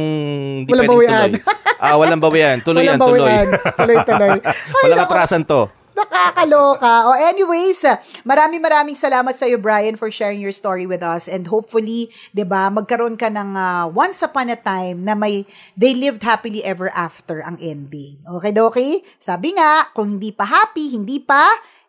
di 0.61 0.69
Walang 0.69 0.85
bawian. 0.87 1.31
tuloy. 1.33 1.81
Ah, 1.81 1.97
walang 1.97 2.21
bawian. 2.21 2.57
Tuloy 2.61 2.85
yan, 2.85 2.93
Walang 2.93 3.01
tuloy. 3.01 3.25
bawian. 3.25 3.49
Tuloy-tuloy. 3.73 4.31
Ay, 4.45 4.83
Walang 4.85 5.01
atrasan 5.01 5.43
to. 5.49 5.80
Nakakaloka. 5.97 7.11
O 7.11 7.17
anyways, 7.19 7.83
maraming 8.23 8.63
maraming 8.63 8.97
salamat 8.97 9.35
sa 9.35 9.47
iyo 9.47 9.59
Brian 9.59 9.99
for 9.99 10.09
sharing 10.09 10.39
your 10.39 10.55
story 10.55 10.87
with 10.87 11.03
us 11.03 11.27
and 11.27 11.51
hopefully, 11.51 12.09
'di 12.33 12.47
ba, 12.47 12.71
magkaroon 12.71 13.19
ka 13.19 13.29
ng 13.29 13.59
ah, 13.59 13.87
once 13.91 14.23
upon 14.23 14.53
a 14.53 14.59
time 14.59 15.03
na 15.03 15.19
may 15.19 15.45
they 15.75 15.93
lived 15.93 16.23
happily 16.23 16.63
ever 16.63 16.89
after 16.95 17.43
ang 17.43 17.59
ending. 17.59 18.23
Okay, 18.39 18.53
okay? 18.55 18.93
Sabi 19.19 19.57
nga, 19.57 19.91
kung 19.93 20.19
hindi 20.19 20.31
pa 20.31 20.47
happy, 20.47 20.95
hindi 20.95 21.19
pa 21.19 21.43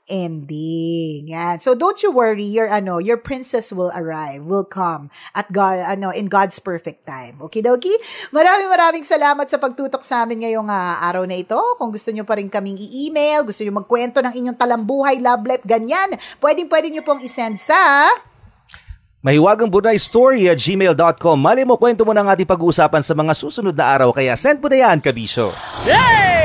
ending. 0.09 1.29
Yan. 1.29 1.59
So 1.61 1.75
don't 1.77 1.99
you 2.01 2.09
worry, 2.09 2.45
your 2.45 2.69
ano, 2.71 2.97
your 2.97 3.17
princess 3.17 3.69
will 3.69 3.91
arrive, 3.93 4.43
will 4.45 4.65
come 4.65 5.13
at 5.37 5.49
God, 5.53 5.85
ano, 5.85 6.09
in 6.09 6.27
God's 6.31 6.57
perfect 6.57 7.05
time. 7.05 7.37
Okay, 7.49 7.61
dokie? 7.61 7.95
Maraming 8.33 8.69
maraming 8.69 9.05
salamat 9.05 9.45
sa 9.47 9.61
pagtutok 9.61 10.01
sa 10.01 10.25
amin 10.25 10.47
ngayong 10.47 10.69
ah, 10.71 11.03
araw 11.05 11.27
na 11.27 11.37
ito. 11.37 11.59
Kung 11.77 11.93
gusto 11.93 12.09
nyo 12.09 12.25
pa 12.25 12.37
rin 12.39 12.49
kaming 12.49 12.79
i-email, 12.79 13.45
gusto 13.45 13.61
nyo 13.61 13.77
magkwento 13.77 14.23
ng 14.23 14.33
inyong 14.33 14.57
talambuhay, 14.57 15.21
love 15.21 15.45
life, 15.45 15.65
ganyan, 15.67 16.17
pwedeng 16.41 16.67
pwede 16.71 16.87
nyo 16.89 17.03
pong 17.05 17.21
isend 17.21 17.59
sa 17.61 18.07
Mahiwagang 19.21 19.69
Bunay 19.69 20.01
Story 20.01 20.49
at 20.49 20.57
gmail.com. 20.57 21.37
Mali 21.37 21.61
mo, 21.61 21.77
kwento 21.77 22.01
mo 22.01 22.09
ng 22.09 22.25
ating 22.25 22.49
pag-uusapan 22.49 23.05
sa 23.05 23.13
mga 23.13 23.37
susunod 23.37 23.77
na 23.77 23.85
araw. 23.93 24.09
Kaya 24.09 24.33
send 24.33 24.57
mo 24.57 24.65
na 24.65 24.81
yan, 24.81 24.97
Kabisyo. 24.97 25.53
Hey! 25.85 26.40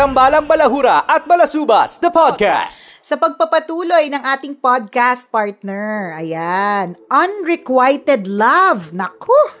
Tambalang 0.00 0.48
Balahura 0.48 1.04
at 1.04 1.28
Balasubas, 1.28 2.00
the 2.00 2.08
podcast. 2.08 2.88
sa 3.04 3.20
pagpapatuloy 3.20 4.08
ng 4.08 4.24
ating 4.32 4.56
podcast 4.56 5.28
partner. 5.28 6.16
Ayan. 6.16 6.96
Unrequited 7.12 8.24
love. 8.24 8.96
Naku! 8.96 9.59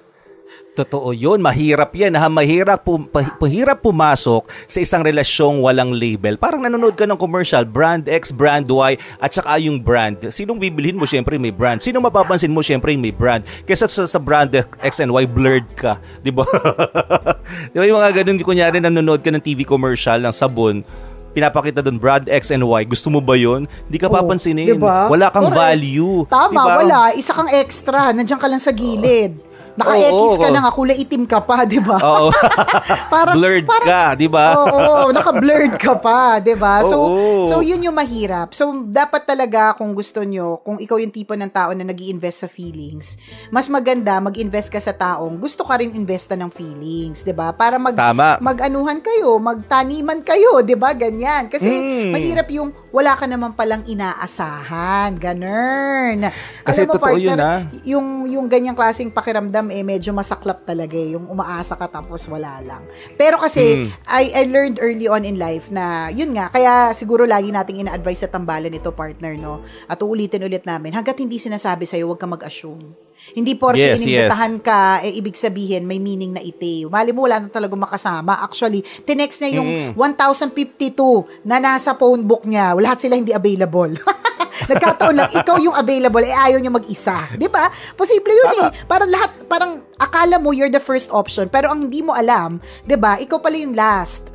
Totoo 0.80 1.12
yun. 1.12 1.44
Mahirap 1.44 1.92
yan. 1.92 2.16
Ha? 2.16 2.24
Mahirap, 2.26 2.80
pu- 2.80 3.04
pa- 3.04 3.36
mahirap 3.36 3.84
pumasok 3.84 4.48
sa 4.64 4.80
isang 4.80 5.04
relasyong 5.04 5.60
walang 5.60 5.92
label. 5.92 6.40
Parang 6.40 6.64
nanonood 6.64 6.96
ka 6.96 7.04
ng 7.04 7.20
commercial, 7.20 7.68
brand 7.68 8.08
X, 8.08 8.32
brand 8.32 8.64
Y, 8.64 8.96
at 9.20 9.30
saka 9.30 9.60
yung 9.60 9.76
brand. 9.76 10.16
Sinong 10.32 10.56
bibilhin 10.56 10.96
mo, 10.96 11.04
syempre 11.04 11.36
may 11.36 11.52
brand. 11.52 11.84
Sinong 11.84 12.00
mapapansin 12.00 12.48
mo, 12.48 12.64
syempre 12.64 12.96
may 12.96 13.12
brand. 13.12 13.44
Kesa 13.68 13.84
sa, 13.86 14.08
sa 14.08 14.16
brand 14.16 14.48
X 14.80 14.92
and 14.98 15.12
Y, 15.12 15.28
blurred 15.28 15.68
ka. 15.76 16.00
Di 16.24 16.32
ba? 16.32 16.48
Di 17.70 17.76
ba 17.76 17.84
yung 17.84 18.00
mga 18.00 18.24
ganun, 18.24 18.40
kunyari 18.40 18.80
nanonood 18.80 19.20
ka 19.20 19.28
ng 19.28 19.44
TV 19.44 19.62
commercial 19.62 20.16
ng 20.16 20.32
sabon, 20.32 20.80
pinapakita 21.30 21.84
doon 21.84 22.00
brand 22.00 22.24
X 22.24 22.48
and 22.50 22.64
Y. 22.64 22.80
Gusto 22.88 23.12
mo 23.12 23.20
ba 23.20 23.36
yon? 23.36 23.68
Hindi 23.84 23.98
ka 24.00 24.08
papansinin. 24.08 24.80
Diba? 24.80 25.06
Wala 25.06 25.28
kang 25.28 25.46
Correct. 25.46 25.60
value. 25.60 26.24
Tama, 26.26 26.56
Diba? 26.56 26.74
wala. 26.80 26.98
Isa 27.12 27.36
kang 27.36 27.52
extra. 27.52 28.10
Nandiyan 28.10 28.40
ka 28.40 28.48
lang 28.48 28.58
sa 28.58 28.72
gilid. 28.72 29.49
Naka-X 29.80 30.12
Oo, 30.12 30.36
ka 30.36 30.46
oo. 30.46 30.52
na 30.52 30.60
nga, 30.60 30.70
kulay 30.70 30.96
itim 30.98 31.24
ka 31.24 31.40
pa, 31.40 31.64
di 31.64 31.80
ba? 31.80 31.96
Oo. 31.96 32.28
Parang- 33.12 33.36
Blurred 33.36 33.64
parang- 33.64 33.88
ka, 33.88 34.02
di 34.14 34.28
ba? 34.28 34.46
Oo, 34.54 35.08
naka-blurred 35.10 35.74
ka 35.74 35.96
pa, 35.96 36.36
'di 36.36 36.54
ba? 36.54 36.84
So 36.84 36.96
Oo. 37.00 37.42
so 37.42 37.60
yun 37.60 37.80
yung 37.80 37.94
mahirap. 37.94 38.52
So 38.52 38.68
dapat 38.82 39.24
talaga 39.24 39.72
kung 39.74 39.92
gusto 39.92 40.20
nyo, 40.20 40.60
kung 40.60 40.76
ikaw 40.76 40.96
yung 40.96 41.10
tipo 41.10 41.32
ng 41.32 41.48
tao 41.48 41.72
na 41.72 41.82
nag-iinvest 41.82 42.38
sa 42.38 42.48
feelings, 42.48 43.16
mas 43.48 43.66
maganda 43.66 44.18
mag-invest 44.18 44.68
ka 44.68 44.78
sa 44.78 44.92
taong 44.92 45.36
gusto 45.36 45.62
ka 45.62 45.76
rin 45.76 45.92
investa 45.92 46.34
ng 46.34 46.50
feelings, 46.50 47.22
'di 47.22 47.32
ba? 47.32 47.50
Para 47.50 47.76
mag 47.76 47.94
Tama. 47.94 48.36
mag-anuhan 48.38 49.00
kayo, 49.00 49.38
magtaniman 49.38 50.20
kayo, 50.20 50.60
'di 50.60 50.74
ba? 50.74 50.92
Ganyan. 50.92 51.48
Kasi 51.48 51.70
Mm. 51.70 52.10
mahirap 52.10 52.48
yung 52.50 52.70
wala 52.90 53.14
ka 53.14 53.26
naman 53.26 53.54
palang 53.54 53.82
inaasahan. 53.86 55.14
Ganun. 55.18 56.30
Kasi 56.62 56.84
Alam 56.84 56.90
mo, 56.90 56.94
totoo 56.98 57.16
yun, 57.18 57.34
partner, 57.34 57.46
ah. 57.46 57.60
Yung, 57.86 58.26
yung 58.26 58.46
ganyang 58.50 58.74
klaseng 58.74 59.10
pakiramdam, 59.10 59.70
eh, 59.70 59.82
medyo 59.82 60.10
masaklap 60.10 60.66
talaga 60.66 60.94
eh. 60.94 61.14
Yung 61.14 61.30
umaasa 61.30 61.78
ka 61.78 61.86
tapos 61.86 62.26
wala 62.26 62.58
lang. 62.62 62.82
Pero 63.14 63.38
kasi, 63.38 63.62
Mm. 63.70 63.88
I, 64.10 64.24
I 64.34 64.42
learned 64.50 64.76
early 64.82 65.06
on 65.06 65.22
in 65.22 65.38
life 65.38 65.70
na, 65.70 66.10
yun 66.10 66.34
nga, 66.34 66.50
kaya 66.50 66.90
siguro 66.90 67.22
lagi 67.22 67.54
nating 67.54 67.86
ina-advise 67.86 68.26
sa 68.26 68.30
tambalan 68.30 68.74
ito, 68.74 68.90
partner, 68.90 69.38
no? 69.38 69.62
At 69.86 70.02
uulitin 70.02 70.42
ulit 70.42 70.66
namin, 70.66 70.90
hanggat 70.90 71.16
hindi 71.22 71.38
sinasabi 71.38 71.86
sa'yo, 71.86 72.10
huwag 72.10 72.18
ka 72.18 72.26
mag-assume. 72.26 73.09
Hindi 73.30 73.54
porke 73.54 73.78
Yes, 73.78 74.02
inimbitahan 74.02 74.54
ka, 74.58 75.04
eh, 75.06 75.12
ibig 75.14 75.38
sabihin, 75.38 75.86
may 75.86 76.02
meaning 76.02 76.34
na 76.34 76.42
ite. 76.42 76.88
Mali 76.90 77.14
mo, 77.14 77.24
wala 77.24 77.46
na 77.46 77.48
talaga 77.48 77.74
makasama. 77.78 78.42
Actually, 78.42 78.82
tinext 79.06 79.38
niya 79.40 79.62
yung 79.62 79.68
Mm. 79.70 79.92
1052 79.94 81.28
na 81.46 81.62
nasa 81.62 81.94
phone 81.94 82.26
book 82.26 82.42
niya. 82.44 82.74
Lahat 82.74 82.98
sila 82.98 83.14
hindi 83.14 83.30
available. 83.30 83.94
Nagkataon 84.70 85.14
lang, 85.16 85.30
ikaw 85.32 85.56
yung 85.56 85.72
available, 85.72 86.20
eh 86.26 86.34
ayaw 86.34 86.58
niya 86.60 86.72
mag-isa. 86.74 87.30
Di 87.38 87.48
ba? 87.48 87.70
Posible 87.96 88.34
yun 88.34 88.50
eh. 88.60 88.68
Parang 88.84 89.08
lahat, 89.08 89.30
parang 89.48 89.72
akala 89.96 90.36
mo 90.36 90.52
you're 90.52 90.72
the 90.72 90.82
first 90.82 91.08
option, 91.14 91.48
pero 91.48 91.72
ang 91.72 91.88
hindi 91.88 92.04
mo 92.04 92.12
alam, 92.12 92.60
di 92.84 92.96
ba, 92.98 93.16
ikaw 93.16 93.40
pala 93.40 93.56
yung 93.56 93.72
last. 93.72 94.30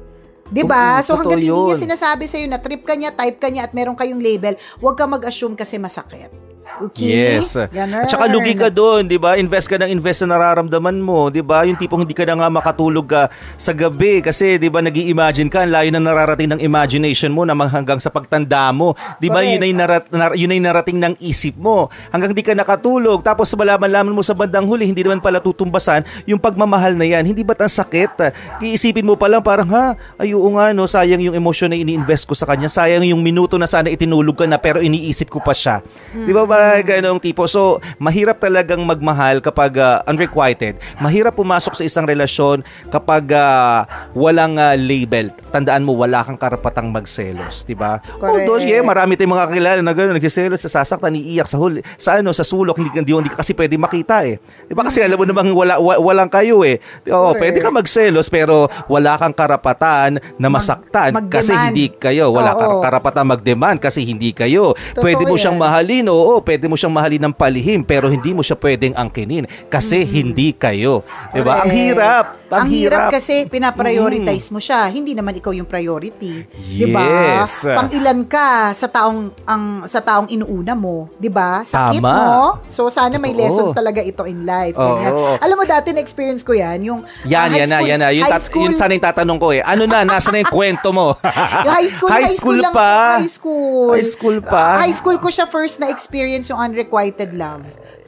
'Di 0.45 0.61
ba? 0.61 1.01
So 1.01 1.17
hangga't 1.17 1.41
hindi 1.41 1.49
niya 1.49 1.73
yun. 1.73 1.81
sinasabi 1.89 2.29
sa 2.29 2.37
na 2.45 2.61
trip 2.61 2.85
ka 2.85 2.93
niya, 2.93 3.09
type 3.17 3.41
ka 3.41 3.49
niya 3.49 3.65
at 3.65 3.73
meron 3.73 3.97
kayong 3.97 4.21
label, 4.21 4.53
huwag 4.77 4.93
ka 4.93 5.09
mag-assume 5.09 5.57
kasi 5.57 5.81
masakit. 5.81 6.29
Okay? 6.65 7.37
Yes. 7.37 7.55
Ganun. 7.55 8.03
At 8.03 8.11
saka 8.11 8.25
lugi 8.27 8.57
ka 8.57 8.67
doon, 8.73 9.07
'di 9.07 9.21
ba? 9.21 9.37
Invest 9.37 9.69
ka 9.69 9.77
ng 9.79 9.87
invest 9.87 10.25
sa 10.25 10.27
nararamdaman 10.27 10.97
mo, 10.99 11.29
'di 11.29 11.45
ba? 11.45 11.63
Yung 11.63 11.77
tipong 11.77 12.03
hindi 12.03 12.17
ka 12.17 12.25
na 12.27 12.41
nga 12.41 12.49
makatulog 12.51 13.05
ka 13.05 13.29
sa 13.55 13.71
gabi 13.71 14.19
kasi 14.19 14.57
'di 14.57 14.67
ba 14.67 14.81
nag-i-imagine 14.81 15.47
ka, 15.47 15.63
ang 15.63 15.71
layo 15.71 15.89
na 15.93 16.01
nararating 16.01 16.51
ng 16.51 16.61
imagination 16.61 17.31
mo 17.31 17.45
na 17.47 17.55
hanggang 17.69 18.01
sa 18.01 18.09
pagtanda 18.11 18.73
mo. 18.73 18.97
'Di 19.21 19.29
ba? 19.29 19.45
Yun 19.45 19.61
ay 19.63 19.73
narat, 19.77 20.05
nar- 20.09 20.35
yun 20.35 20.51
ay 20.51 20.59
narating 20.59 20.97
ng 20.99 21.13
isip 21.21 21.55
mo. 21.55 21.87
Hanggang 22.09 22.33
hindi 22.33 22.43
ka 22.43 22.57
nakatulog, 22.57 23.21
tapos 23.21 23.53
malaman-laman 23.55 24.11
mo 24.11 24.25
sa 24.25 24.33
bandang 24.35 24.65
huli, 24.65 24.89
hindi 24.89 25.05
naman 25.05 25.21
pala 25.21 25.39
tutumbasan 25.39 26.03
yung 26.25 26.41
pagmamahal 26.41 26.97
na 26.97 27.05
'yan. 27.05 27.23
Hindi 27.23 27.45
ba't 27.45 27.61
ang 27.61 27.71
sakit? 27.71 28.35
Iisipin 28.59 29.05
mo 29.05 29.15
pa 29.15 29.29
lang 29.29 29.45
parang 29.45 29.69
ha, 29.71 29.85
ay 30.17 30.33
oo 30.33 30.49
nga 30.57 30.73
no, 30.73 30.89
sayang 30.89 31.21
yung 31.21 31.37
emosyon 31.37 31.71
na 31.71 31.77
ini-invest 31.79 32.25
ko 32.25 32.33
sa 32.33 32.49
kanya, 32.49 32.67
sayang 32.67 33.05
yung 33.05 33.21
minuto 33.21 33.55
na 33.55 33.69
sana 33.69 33.87
itinulog 33.87 34.35
ka 34.35 34.45
na 34.49 34.57
pero 34.59 34.81
iniisip 34.81 35.29
ko 35.29 35.39
pa 35.39 35.53
siya. 35.53 35.79
'Di 36.11 36.33
ba 36.33 36.54
ba 36.55 36.79
ganong 36.79 37.19
tipo? 37.19 37.43
So, 37.45 37.83
mahirap 37.99 38.39
talagang 38.39 38.79
magmahal 38.81 39.43
kapag 39.43 39.75
ah, 39.77 39.99
unrequited. 40.07 40.79
Mahirap 40.97 41.35
pumasok 41.35 41.75
sa 41.75 41.83
isang 41.83 42.07
relasyon 42.07 42.63
kapag 42.87 43.27
ah, 43.35 43.83
walang 44.15 44.55
ah, 44.55 44.73
label. 44.73 45.35
Tandaan 45.51 45.83
mo, 45.83 45.95
wala 45.95 46.23
kang 46.23 46.39
karapatang 46.39 46.87
magselos, 46.87 47.67
'di 47.67 47.75
ba? 47.75 47.99
Although, 48.19 48.63
yeah, 48.63 48.79
marami 48.79 49.15
tayong 49.15 49.35
mga 49.35 49.45
kakilala 49.47 49.79
na 49.83 49.91
gano'n, 49.91 50.15
nagsiselos, 50.15 50.63
sasaktan, 50.63 51.15
iiyak 51.15 51.47
sa 51.47 51.59
huli, 51.59 51.83
sa 51.99 52.19
ano, 52.19 52.31
sa 52.31 52.43
sulok, 52.43 52.79
hindi, 52.79 52.91
hindi, 52.95 53.11
hindi 53.11 53.31
ka 53.31 53.43
kasi 53.43 53.51
pwede 53.51 53.75
makita 53.75 54.23
eh. 54.23 54.39
'Di 54.67 54.73
ba? 54.73 54.87
Kasi 54.87 55.03
alam 55.03 55.19
mo 55.19 55.25
namang 55.27 55.51
wala, 55.51 55.75
wa- 55.79 55.99
walang 55.99 56.31
kayo 56.31 56.63
eh. 56.63 56.79
Oo, 57.07 57.33
Correct. 57.33 57.41
pwede 57.41 57.57
ka 57.59 57.69
magselos 57.71 58.27
pero 58.27 58.67
wala 58.87 59.19
kang 59.19 59.35
karapatan 59.35 60.19
na 60.37 60.47
masaktan 60.47 61.11
kasi 61.27 61.51
mag-demand. 61.51 61.65
hindi 61.71 61.85
kayo. 61.91 62.25
Wala 62.31 62.51
Oo. 62.53 62.59
kang 62.59 62.75
karapatan 62.81 63.25
mag-demand 63.25 63.77
kasi 63.79 64.05
hindi 64.05 64.31
kayo. 64.31 64.75
Totoo 64.75 65.01
pwede 65.01 65.23
mo 65.25 65.35
siyang 65.35 65.57
yan. 65.57 65.63
mahalin, 65.63 66.05
oo, 66.07 66.39
pwede 66.45 66.69
mo 66.69 66.77
siyang 66.77 66.93
mahalin 66.93 67.25
ng 67.25 67.33
palihim 67.33 67.81
pero 67.81 68.07
hindi 68.07 68.31
mo 68.31 68.45
siya 68.45 68.55
pwedeng 68.61 68.93
angkinin 68.93 69.49
kasi 69.67 70.05
hindi 70.05 70.53
kayo. 70.53 71.01
'Di 71.33 71.41
ba? 71.41 71.65
Ang 71.65 71.73
hirap. 71.73 72.44
Ang, 72.45 72.61
Ang 72.61 72.69
hirap 72.69 73.09
kasi 73.09 73.49
pinaprioritize 73.49 74.53
mo 74.53 74.61
siya. 74.61 74.85
Hindi 74.85 75.11
naman 75.11 75.33
ikaw 75.33 75.49
yung 75.49 75.65
priority. 75.65 76.45
'Di 76.45 76.85
ba? 76.87 77.41
Yes. 77.41 77.65
Pang 77.65 77.89
ilan 77.89 78.21
ka 78.23 78.69
sa 78.71 78.85
taong 78.85 79.33
ang 79.43 79.63
sa 79.85 79.97
taong 79.97 80.29
inuuna 80.29 80.77
mo, 80.77 81.09
'di 81.17 81.25
ba? 81.27 81.65
Sakit 81.65 81.97
Tama. 81.97 82.13
mo. 82.13 82.33
So 82.69 82.85
sana 82.87 83.17
may 83.17 83.33
lessons 83.33 83.73
talaga 83.73 83.97
ito 83.99 84.21
in 84.23 84.45
life. 84.45 84.77
Oo. 84.77 85.41
Alam 85.41 85.55
mo 85.57 85.65
dati 85.65 85.89
na 85.89 85.97
experience 85.97 86.45
ko 86.45 86.53
'yan, 86.53 86.85
yung 86.85 86.99
Yan, 87.25 87.33
ah, 87.41 87.49
high 87.49 87.57
yan 87.57 87.65
na, 87.65 87.75
school- 87.75 87.89
yan 87.89 87.99
na. 87.99 88.09
Yung, 88.13 88.25
high 88.25 88.33
tat- 88.33 88.45
school, 88.45 88.65
yung 88.67 88.77
sana 88.77 88.91
yung 88.93 89.05
tatanong 89.05 89.39
ko 89.39 89.47
eh. 89.49 89.61
Ano 89.65 89.83
na, 89.85 90.05
nasa 90.05 90.29
na 90.29 90.37
yung 90.39 90.53
kwento 90.53 90.89
mo? 90.89 91.17
High 91.75 91.89
school, 91.89 92.09
high 92.09 92.29
school, 92.29 92.57
lang 92.57 92.71
pa. 92.71 93.17
high 93.17 93.31
school. 93.31 93.89
High 93.91 94.05
school 94.07 94.37
pa. 94.39 94.77
Ah, 94.77 94.85
high 94.85 94.93
school 94.93 95.17
ko 95.17 95.27
siya 95.27 95.45
first 95.45 95.81
na 95.81 95.89
experience 95.89 96.47
yung 96.47 96.61
unrequited 96.61 97.33
love. 97.33 97.65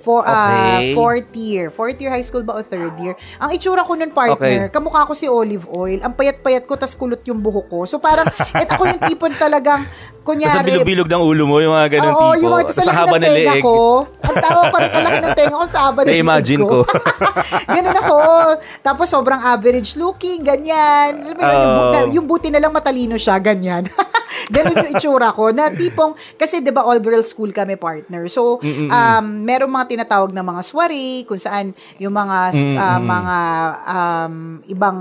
For, 0.08 0.24
ah, 0.24 0.80
Okay. 0.80 0.96
fourth 0.96 1.32
year. 1.36 1.67
Fourth 1.67 2.00
year 2.00 2.08
high 2.08 2.24
school 2.24 2.39
ba 2.41 2.56
o 2.56 2.63
third 2.63 2.96
year? 2.96 3.12
Ang 3.38 3.52
itsura 3.52 3.84
ko 3.84 3.91
nun, 3.91 4.08
partner, 4.10 4.39
Okay. 4.63 4.72
kamukha 4.72 5.04
ko 5.04 5.12
si 5.12 5.28
Olive 5.28 5.67
Oil. 5.67 6.00
Ang 6.00 6.15
payat-payat 6.15 6.63
ko, 6.63 6.74
tas 6.74 6.96
kulot 6.96 7.20
yung 7.24 7.38
buhok 7.38 7.67
ko. 7.67 7.80
So 7.84 8.00
parang, 8.00 8.24
et 8.56 8.65
ako 8.65 8.88
yung 8.88 9.04
tipon 9.04 9.36
talagang, 9.36 9.84
Tapos 10.28 10.36
kunyari, 10.36 10.60
ang 10.60 10.67
bilog-bilog 10.84 11.08
ng 11.08 11.24
ulo 11.24 11.43
mo, 11.43 11.56
yung 11.58 11.72
mga 11.72 11.88
ganun 11.89 12.08
Oo, 12.10 12.20
tipo. 12.30 12.39
yung 12.41 12.52
mga 12.54 12.63
Sa 12.70 12.84
sa 12.84 12.93
haba 12.93 13.15
ng 13.15 13.24
tenga 13.26 13.36
leeg. 13.54 13.63
ko. 13.63 13.76
Ang 14.22 14.36
tao 14.38 14.60
ko 14.65 14.76
rin, 14.78 14.89
ang 14.89 15.04
laki 15.04 15.20
ng 15.20 15.36
tenga 15.36 15.56
ko 15.56 15.67
sa 15.67 15.80
haba 15.88 16.00
ng 16.00 16.08
Na-imagine 16.08 16.60
leeg 16.60 16.67
ko. 16.67 16.80
ganun 17.76 17.98
ako. 17.98 18.17
Tapos 18.82 19.08
sobrang 19.08 19.39
average 19.41 19.96
looking, 19.96 20.39
ganyan. 20.41 21.12
Alam 21.22 21.36
mo 21.36 21.43
yun, 21.43 21.56
yung, 21.58 21.74
bu- 21.74 21.86
Oh. 21.88 22.08
yung 22.13 22.26
buti 22.26 22.48
na 22.50 22.60
lang 22.60 22.72
matalino 22.72 23.15
siya, 23.15 23.39
ganyan. 23.39 23.88
ganun 24.54 24.76
yung 24.78 24.91
itsura 24.93 25.32
ko. 25.32 25.50
Na 25.50 25.67
tipong, 25.70 26.12
kasi 26.36 26.60
'di 26.60 26.70
ba 26.70 26.84
all 26.84 27.00
girls 27.00 27.28
school 27.28 27.50
kami 27.50 27.76
partner. 27.76 28.28
So, 28.28 28.60
um, 28.62 29.26
merong 29.41 29.72
mga 29.72 29.96
tinatawag 29.98 30.30
na 30.30 30.46
mga 30.46 30.62
soiree, 30.62 31.26
kung 31.26 31.42
saan 31.42 31.74
yung 31.98 32.14
mga, 32.14 32.54
Mm-mm. 32.54 33.02
mga 33.02 33.38
um, 33.90 34.36
ibang, 34.70 35.00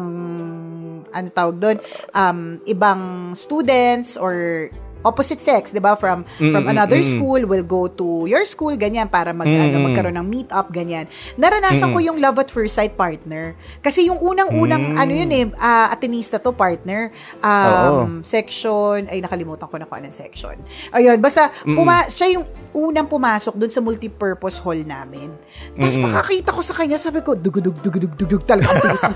ano 1.12 1.28
tawag 1.36 1.56
doon, 1.60 1.76
um, 2.16 2.56
ibang 2.64 3.36
students 3.36 4.16
or 4.16 4.66
opposite 5.02 5.38
sex, 5.38 5.68
'di 5.68 5.78
ba? 5.78 5.94
From 5.94 6.22
from 6.30 6.62
Mm, 6.62 6.70
another 6.70 6.98
mm, 6.98 7.08
school 7.08 7.40
will 7.42 7.62
go 7.62 7.86
to 7.86 8.06
your 8.24 8.44
school 8.44 8.72
ganyan 8.74 9.06
para 9.06 9.30
mag 9.30 9.44
Mm, 9.44 9.60
ano 9.62 9.76
mm. 9.76 9.84
magkaroon 9.86 10.16
ng 10.16 10.26
meet 10.26 10.48
up 10.50 10.68
ganyan. 10.68 11.04
Naranasan 11.34 11.88
Mm, 11.88 11.94
ko 11.94 11.98
yung 12.02 12.18
love 12.18 12.36
at 12.36 12.48
first 12.48 12.74
sight 12.74 12.94
partner. 12.94 13.52
Kasi 13.78 14.06
yung 14.06 14.18
unang-unang 14.18 14.92
Mm. 14.92 14.96
ano 14.96 15.12
yun 15.12 15.30
eh, 15.30 15.44
ah, 15.56 15.88
atenista 15.88 16.36
to 16.36 16.50
partner. 16.50 17.10
Um, 17.40 18.20
section 18.22 19.06
ay 19.06 19.18
nakalimutan 19.18 19.64
ko 19.64 19.76
na 19.76 19.84
kung 19.84 19.98
anong 19.98 20.12
section. 20.12 20.56
Ayun, 20.90 21.16
basta 21.16 21.48
puma- 21.64 22.06
siya 22.06 22.32
yung 22.32 22.44
unang 22.72 23.06
pumasok 23.06 23.54
dun 23.54 23.68
sa 23.68 23.80
multipurpose 23.80 24.58
hall 24.58 24.76
namin. 24.78 25.32
Tapos 25.72 25.96
makakita 25.96 26.50
ko 26.50 26.60
sa 26.60 26.74
kanya, 26.74 26.96
sabi 26.96 27.20
ko, 27.20 27.32
dugudug, 27.32 27.72
dugudug, 27.78 28.12
dugudug 28.12 28.42
talaga. 28.44 28.68
Ang 28.68 28.80
bilis 28.82 29.02
ng, 29.06 29.14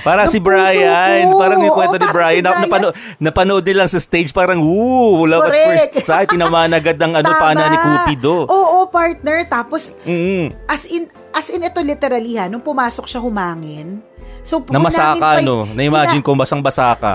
Parang 0.00 0.26
ng 0.26 0.30
si 0.30 0.38
Brian. 0.38 1.26
ko. 1.26 1.36
Parang 1.36 1.58
yung 1.58 1.74
kwento 1.74 1.96
Oo, 1.96 2.02
ni 2.02 2.08
Brian. 2.08 2.38
si 2.38 2.46
Na, 2.46 2.50
napanood, 2.56 2.94
napanood 3.18 3.62
din 3.62 3.76
lang 3.76 3.86
sa 3.86 3.98
stage. 3.98 4.30
Parang, 4.30 4.60
woo, 4.60 5.19
love 5.22 5.42
at 5.42 5.50
Correct. 5.50 5.92
first 5.92 6.06
sight. 6.06 6.28
Tinamaan 6.28 6.70
agad 6.70 6.96
ng 6.96 7.12
ano, 7.14 7.28
Tama. 7.28 7.40
pana 7.40 7.62
ni 7.66 7.76
Cupido. 7.76 8.44
Oo, 8.44 8.86
partner. 8.86 9.44
Tapos, 9.44 9.90
Mm. 10.02 10.52
as 10.64 10.84
in, 10.84 11.04
as 11.30 11.48
in 11.48 11.60
ito 11.60 11.80
literally 11.80 12.36
ha, 12.36 12.46
nung 12.46 12.60
pumasok 12.60 13.04
siya 13.04 13.18
humangin. 13.18 14.00
So, 14.40 14.64
Namasa 14.64 15.12
hunamin 15.12 15.20
ka, 15.20 15.24
pa 15.26 15.30
no? 15.40 15.56
Na-imagine 15.66 16.18
hina- 16.18 16.24
ko, 16.24 16.32
basang-basa 16.32 16.96
ka. 16.96 17.14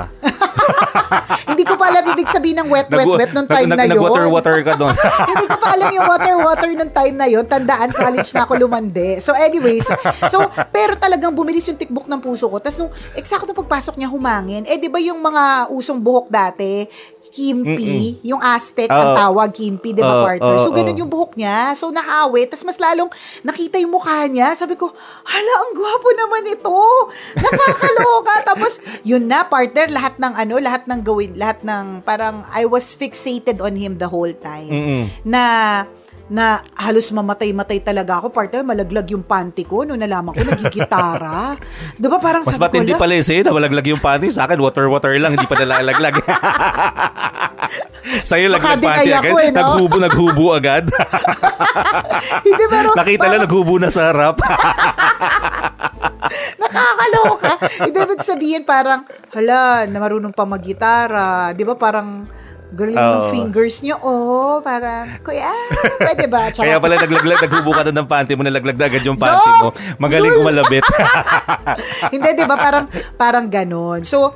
Hindi 1.46 1.64
ko 1.64 1.74
pa 1.74 1.90
alam 1.90 2.04
ibig 2.12 2.28
sabihin 2.28 2.58
ng 2.60 2.70
wet, 2.70 2.88
wet, 2.88 3.06
wet 3.08 3.32
nung 3.34 3.48
time 3.48 3.66
nag- 3.68 3.78
na 3.78 3.86
yun. 3.86 3.92
Nag-water-water 3.98 4.56
ka 4.62 4.74
doon. 4.76 4.94
Hindi 5.30 5.46
ko 5.46 5.58
pa 5.58 5.68
alam 5.74 5.90
yung 5.90 6.06
water, 6.06 6.36
water 6.38 6.70
nung 6.74 6.92
time 6.92 7.16
na 7.16 7.28
yun. 7.28 7.44
Tandaan, 7.44 7.90
college 7.92 8.30
na 8.30 8.46
ako 8.46 8.54
lumande. 8.60 9.18
So 9.20 9.34
anyways, 9.34 9.86
so, 10.28 10.42
pero 10.70 10.94
talagang 10.96 11.34
bumilis 11.34 11.66
yung 11.66 11.78
tikbok 11.78 12.06
ng 12.06 12.20
puso 12.20 12.46
ko. 12.46 12.58
Tapos 12.58 12.78
nung, 12.78 12.92
eksakto 13.14 13.54
pagpasok 13.54 13.96
niya 13.96 14.10
humangin, 14.10 14.64
eh 14.66 14.78
di 14.78 14.86
ba 14.86 14.98
yung 14.98 15.18
mga 15.18 15.70
usong 15.70 15.98
buhok 15.98 16.28
dati, 16.30 16.86
kimpi, 17.32 18.20
yung 18.22 18.42
Aztec, 18.42 18.90
ang 18.90 19.14
Oo. 19.14 19.18
tawag, 19.18 19.50
kimpi, 19.54 19.94
di 19.94 20.02
ba 20.02 20.22
Oo, 20.22 20.26
partner? 20.26 20.58
So 20.62 20.70
oo, 20.72 20.78
ganun 20.78 20.96
oo. 20.96 21.02
yung 21.06 21.12
buhok 21.12 21.34
niya. 21.38 21.74
So 21.74 21.90
nahawi. 21.90 22.46
Tapos 22.50 22.66
mas 22.66 22.78
lalong 22.78 23.10
nakita 23.42 23.78
yung 23.82 23.94
mukha 23.94 24.26
niya. 24.30 24.54
Sabi 24.54 24.76
ko, 24.76 24.92
hala, 25.24 25.54
ang 25.66 25.72
gwapo 25.74 26.10
naman 26.14 26.44
ito. 26.50 26.78
Nakakaloka. 27.38 28.34
Tapos, 28.50 28.74
yun 29.02 29.26
na, 29.26 29.46
partner, 29.46 29.90
lahat 29.90 30.18
ng 30.18 30.34
ano, 30.34 30.56
lahat 30.60 30.84
ng 30.86 31.02
gawin, 31.02 31.34
lahat 31.38 31.62
ng, 31.66 32.02
parang, 32.06 32.46
I 32.52 32.66
was 32.66 32.94
fixated 32.94 33.62
on 33.62 33.76
him 33.76 33.98
the 33.98 34.10
whole 34.10 34.34
time. 34.34 34.72
Mm-mm. 34.72 35.04
Na, 35.26 35.44
na 36.26 36.66
halos 36.74 37.06
mamatay-matay 37.14 37.86
talaga 37.86 38.18
ako. 38.18 38.34
Partner, 38.34 38.66
malaglag 38.66 39.06
yung 39.14 39.22
panty 39.22 39.62
ko 39.62 39.86
nung 39.86 40.02
nalaman 40.02 40.34
ko 40.34 40.42
nagigitara. 40.42 41.54
Di 42.02 42.08
ba 42.10 42.18
parang 42.18 42.42
Mas 42.42 42.58
sabi 42.58 42.62
ko, 42.62 42.66
matindi 42.66 42.92
"Ala, 42.98 43.02
pala 43.02 43.14
yung 43.14 43.28
sa'yo, 43.30 43.42
nawalaglag 43.46 43.88
yung 43.94 44.02
panty. 44.02 44.34
Sa 44.34 44.50
akin, 44.50 44.58
water-water 44.58 45.14
lang, 45.22 45.38
hindi 45.38 45.46
pa 45.46 45.54
nalalaglag. 45.54 46.16
sa'yo, 48.30 48.50
laglag 48.50 48.82
panty 48.82 49.14
agad. 49.14 49.22
eh, 49.22 49.54
no? 49.54 49.54
Naghubo, 49.54 49.96
naghubo 50.02 50.46
agad. 50.54 50.86
Hindi, 52.46 52.64
pero 52.72 52.96
Nakita 52.96 53.26
lang, 53.28 53.42
naghubo 53.46 53.76
na 53.78 53.92
sa 53.92 54.10
harap. 54.10 54.40
nakakaloka. 56.58 57.54
Hindi, 57.86 57.98
ibig 58.02 58.24
sabihin 58.24 58.64
parang, 58.64 59.04
hala, 59.36 59.84
na 59.86 59.98
marunong 60.00 60.34
pa 60.34 60.48
mag-gitara. 60.48 61.52
Di 61.54 61.68
ba 61.68 61.76
parang, 61.76 62.24
galing 62.76 62.94
ng 62.94 63.08
Oo. 63.18 63.32
fingers 63.32 63.80
niyo. 63.80 63.96
Oh, 63.98 64.60
parang, 64.60 65.18
kuya, 65.20 65.50
pwede 65.98 66.28
ba? 66.28 66.48
Tsaka- 66.52 66.68
Kaya 66.68 66.78
pala 66.78 67.00
naglaglag, 67.00 67.40
naghubo 67.42 67.72
ka 67.72 67.82
na 67.82 67.94
ng 67.94 68.08
panty 68.08 68.36
mo, 68.36 68.44
nalaglag 68.44 68.76
na 68.76 68.86
agad 68.86 69.02
yung 69.02 69.16
panty 69.16 69.50
mo. 69.58 69.72
Magaling 69.98 70.36
kumalabit. 70.36 70.84
Hindi, 72.14 72.30
di 72.34 72.44
ba? 72.44 72.56
Parang, 72.56 72.86
parang 73.16 73.46
ganon. 73.48 74.04
So, 74.04 74.36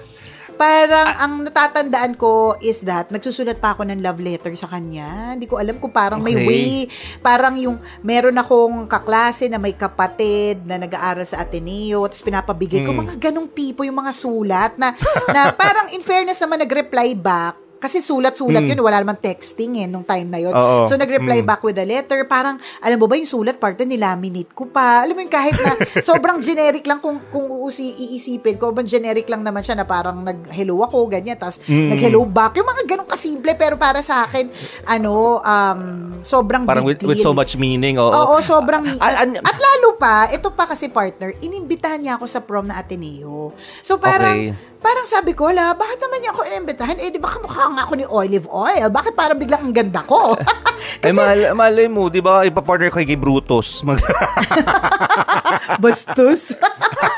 parang 0.56 1.08
ang 1.16 1.34
natatandaan 1.42 2.20
ko 2.20 2.60
is 2.60 2.84
that 2.84 3.08
nagsusulat 3.08 3.64
pa 3.64 3.72
ako 3.72 3.88
ng 3.88 4.04
love 4.04 4.20
letter 4.20 4.52
sa 4.56 4.68
kanya. 4.68 5.32
Hindi 5.32 5.48
ko 5.48 5.56
alam 5.56 5.80
kung 5.80 5.88
parang 5.88 6.20
may 6.20 6.36
Okay. 6.36 6.44
way. 6.46 6.72
Parang 7.20 7.56
yung 7.56 7.80
meron 8.02 8.36
akong 8.36 8.84
kaklase 8.86 9.48
na 9.48 9.56
may 9.56 9.72
kapatid 9.72 10.60
na 10.64 10.76
nag-aaral 10.76 11.24
sa 11.24 11.40
Ateneo 11.40 12.04
tapos 12.06 12.20
pinapabigay 12.22 12.84
ko 12.84 12.92
Mm. 12.92 13.00
mga 13.00 13.14
ganong 13.22 13.48
tipo 13.48 13.88
yung 13.88 13.96
mga 13.96 14.12
sulat 14.12 14.76
na, 14.76 14.92
na 15.32 15.56
parang 15.56 15.88
in 15.90 16.04
fairness 16.04 16.44
naman 16.44 16.60
nag-reply 16.60 17.16
back 17.16 17.56
kasi 17.80 18.00
sulat-sulat 18.00 18.60
Mm. 18.60 18.70
yun, 18.70 18.80
wala 18.82 19.00
naman 19.00 19.16
texting 19.16 19.80
eh, 19.80 19.88
nung 19.88 20.04
time 20.04 20.28
na 20.28 20.38
yun. 20.38 20.52
Oo. 20.52 20.84
So, 20.84 20.94
nag-reply 20.94 21.42
Mm. 21.42 21.48
back 21.48 21.62
with 21.62 21.76
a 21.76 21.84
letter. 21.84 22.22
Parang, 22.26 22.56
alam 22.78 22.96
mo 22.96 23.08
ba, 23.08 23.16
yung 23.16 23.26
sulat, 23.26 23.56
part 23.56 23.74
na 23.76 23.88
nilaminate 23.88 24.52
ko 24.52 24.66
pa. 24.66 25.02
Alam 25.02 25.16
mo 25.16 25.22
yung 25.22 25.32
kahit 25.32 25.56
na 25.56 25.74
sobrang 26.04 26.38
generic 26.38 26.84
lang 26.84 27.00
kung, 27.00 27.24
kung 27.30 27.48
uusi, 27.48 27.88
iisipin 27.90 28.56
ko, 28.56 28.70
sobrang 28.70 28.86
generic 28.86 29.26
lang 29.26 29.40
naman 29.40 29.60
siya 29.60 29.74
na 29.74 29.84
parang 29.84 30.20
nag-hello 30.20 30.84
ako, 30.84 31.08
ganyan, 31.08 31.34
tapos 31.34 31.64
Mm. 31.64 31.90
nag-hello 31.90 32.22
back. 32.24 32.54
Yung 32.54 32.68
mga 32.68 32.84
ganong 32.86 33.08
kasimple, 33.08 33.56
pero 33.56 33.76
para 33.76 34.00
sa 34.00 34.24
akin, 34.24 34.52
ano, 34.86 35.40
um, 35.40 35.82
sobrang 36.22 36.68
Parang 36.68 36.84
with, 36.84 37.00
with 37.02 37.18
so 37.18 37.32
much 37.32 37.56
meaning. 37.56 37.96
Oo. 37.96 38.12
Oo, 38.12 38.36
sobrang... 38.40 38.84
Ah, 39.00 39.24
an- 39.24 39.40
at 39.40 39.58
lalo 39.58 39.96
pa, 39.96 40.28
ito 40.28 40.52
pa 40.52 40.68
kasi 40.68 40.92
partner, 40.92 41.32
inimbitahan 41.40 41.98
niya 41.98 42.14
ako 42.16 42.26
sa 42.26 42.40
prom 42.40 42.66
na 42.66 42.76
Ateneo. 42.76 43.56
So 43.80 43.96
parang, 43.96 44.36
Okay. 44.36 44.52
parang 44.80 45.06
sabi 45.06 45.32
ko, 45.32 45.48
la, 45.48 45.72
bakit 45.72 45.98
naman 45.98 46.20
niya 46.20 46.32
ako 46.32 46.42
inimbitahan? 46.44 46.98
Eh, 46.98 47.10
di 47.10 47.18
ba 47.18 47.30
kamukha 47.30 47.69
nga 47.76 47.84
ako 47.86 47.94
ni 47.96 48.06
Olive 48.06 48.48
Oil? 48.50 48.88
Bakit 48.90 49.14
parang 49.14 49.38
biglang 49.38 49.70
ang 49.70 49.76
ganda 49.76 50.02
ko? 50.06 50.36
eh, 51.06 51.14
mal- 51.14 51.54
malay 51.54 51.88
mo, 51.88 52.08
di 52.08 52.20
ba, 52.20 52.46
ipapartner 52.46 52.94
kay 52.94 53.06
kay 53.06 53.20
Brutus. 53.20 53.82
Mag- 53.84 54.02
Bastos. 55.84 56.54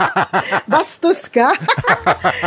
Bastos 0.72 1.28
ka. 1.32 1.54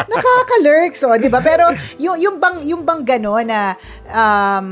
Nakaka-lurk. 0.09 0.95
So, 0.97 1.13
di 1.17 1.29
ba? 1.29 1.41
Pero, 1.41 1.71
yung, 1.97 2.17
yung 2.21 2.37
bang, 2.39 2.59
yung 2.65 2.83
bang 2.83 3.03
gano'n 3.03 3.47
na, 3.47 3.61
um, 4.09 4.69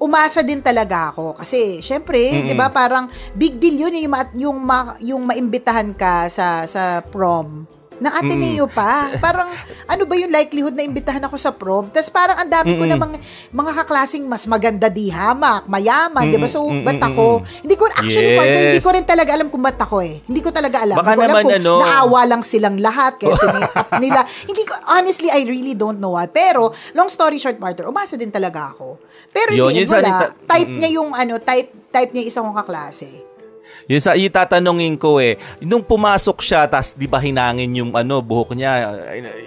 umasa 0.00 0.40
din 0.40 0.64
talaga 0.64 1.12
ako 1.12 1.36
kasi 1.36 1.84
syempre, 1.84 2.16
Mm-mm. 2.32 2.48
'di 2.48 2.54
ba, 2.56 2.72
parang 2.72 3.12
big 3.36 3.60
deal 3.60 3.84
'yun 3.84 3.92
eh, 3.92 4.02
yung 4.08 4.14
ma- 4.16 4.32
yung 4.32 4.58
ma- 4.58 4.96
yung 4.96 5.22
maimbitahan 5.28 5.92
ka 5.92 6.32
sa 6.32 6.64
sa 6.64 7.04
prom 7.04 7.68
ng 8.00 8.08
Ateneo 8.10 8.64
pa. 8.66 9.12
Parang 9.18 9.52
ano 9.84 10.02
ba 10.02 10.14
yung 10.14 10.28
likelihood 10.28 10.72
na 10.72 10.82
imbitahan 10.82 11.20
ako 11.20 11.36
sa 11.36 11.50
prom? 11.50 11.88
Tapos 11.88 12.08
parang 12.08 12.34
ang 12.34 12.48
dami 12.48 12.74
ko 12.74 12.84
namang 12.84 13.12
mga 13.50 13.72
kaklasing 13.76 14.24
mas 14.24 14.44
maganda 14.44 14.88
di 14.88 15.06
hamak, 15.06 15.64
mayaman, 15.66 16.24
'di 16.26 16.36
ba? 16.36 16.48
So 16.48 16.64
Mm-mm, 16.64 16.80
ba't 16.82 16.98
ako? 16.98 17.26
Hindi 17.60 17.74
ko 17.74 17.84
actually 17.86 18.28
Yes. 18.30 18.38
partner, 18.38 18.60
hindi 18.64 18.80
ko 18.80 18.90
rin 18.90 19.04
talaga 19.04 19.30
alam 19.32 19.48
kung 19.48 19.60
ba't 19.60 19.78
ako 19.78 19.96
eh. 20.00 20.14
Hindi 20.24 20.40
ko 20.40 20.50
talaga 20.50 20.76
alam. 20.80 20.96
Baka 20.96 21.04
hindi 21.06 21.14
ko 21.14 21.22
alam 21.22 21.30
naman 21.30 21.44
kung 21.44 21.54
ano- 21.54 21.80
naawa 21.80 22.20
lang 22.26 22.42
silang 22.42 22.76
lahat 22.76 23.12
kaya 23.16 23.36
sinetap 23.36 23.88
nila. 24.02 24.20
Hindi 24.24 24.62
ko 24.64 24.72
honestly 24.86 25.28
I 25.28 25.44
really 25.44 25.74
don't 25.74 25.98
know 25.98 26.16
why. 26.16 26.24
Pero 26.24 26.72
long 26.92 27.06
story 27.06 27.36
short 27.36 27.56
partner, 27.56 27.84
umasa 27.84 28.16
din 28.16 28.32
talaga 28.32 28.72
ako. 28.72 28.96
Pero 29.28 29.52
Yun, 29.52 29.70
hindi 29.70 29.84
yun 29.84 29.92
wala. 29.92 30.32
Type 30.40 30.66
Mm-mm. 30.66 30.78
niya 30.78 30.90
yung 30.94 31.10
ano, 31.12 31.36
type 31.36 31.68
type 31.90 32.10
niya 32.10 32.24
isang 32.24 32.46
kong 32.46 32.58
kaklase. 32.58 33.29
Yun 33.90 33.98
sa 33.98 34.14
itatanungin 34.14 34.94
ko 34.94 35.18
eh, 35.18 35.34
nung 35.66 35.82
pumasok 35.82 36.38
siya 36.38 36.70
tas 36.70 36.94
'di 36.94 37.10
ba 37.10 37.18
hinangin 37.18 37.74
yung 37.74 37.90
ano 37.90 38.22
buhok 38.22 38.54
niya, 38.54 38.72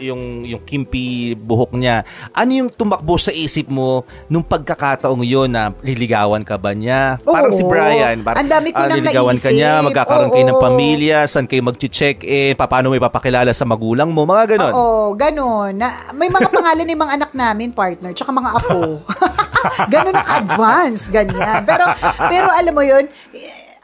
yung 0.04 0.44
yung 0.44 0.60
kimpi 0.68 1.32
buhok 1.32 1.72
niya. 1.80 2.04
Ano 2.36 2.52
yung 2.52 2.68
tumakbo 2.68 3.16
sa 3.16 3.32
isip 3.32 3.72
mo 3.72 4.04
nung 4.28 4.44
pagkakataong 4.44 5.24
yun 5.24 5.48
na 5.48 5.72
liligawan 5.80 6.44
ka 6.44 6.60
ba 6.60 6.76
niya? 6.76 7.24
Parang 7.24 7.56
si 7.56 7.64
Oo. 7.64 7.72
Brian, 7.72 8.20
parang 8.20 8.44
Ang 8.44 8.52
dami 8.52 8.76
ko 8.76 8.84
nang 8.84 9.00
liligawan 9.00 9.40
ka 9.40 9.48
niya, 9.48 9.80
naisip. 9.80 9.88
magkakaroon 9.88 10.32
kayo 10.36 10.46
ng 10.52 10.60
Oo. 10.60 10.66
pamilya, 10.68 11.18
saan 11.24 11.48
kayo 11.48 11.62
magche-check 11.64 12.28
in, 12.28 12.60
paano 12.60 12.92
may 12.92 13.00
papakilala 13.00 13.56
sa 13.56 13.64
magulang 13.64 14.12
mo, 14.12 14.28
mga 14.28 14.60
ganon. 14.60 14.74
Oo, 14.76 15.16
ganun. 15.16 15.72
Na, 15.80 16.12
may 16.12 16.28
mga 16.28 16.52
pangalan 16.52 16.84
ng 16.84 17.00
mga 17.00 17.14
anak 17.16 17.32
namin, 17.32 17.72
partner, 17.72 18.12
tsaka 18.12 18.36
mga 18.36 18.52
apo. 18.60 19.00
ganun 19.94 20.16
ang 20.20 20.28
advance, 20.44 21.08
ganyan. 21.08 21.64
Pero, 21.64 21.88
pero 22.28 22.48
alam 22.52 22.74
mo 22.76 22.84
yun, 22.84 23.08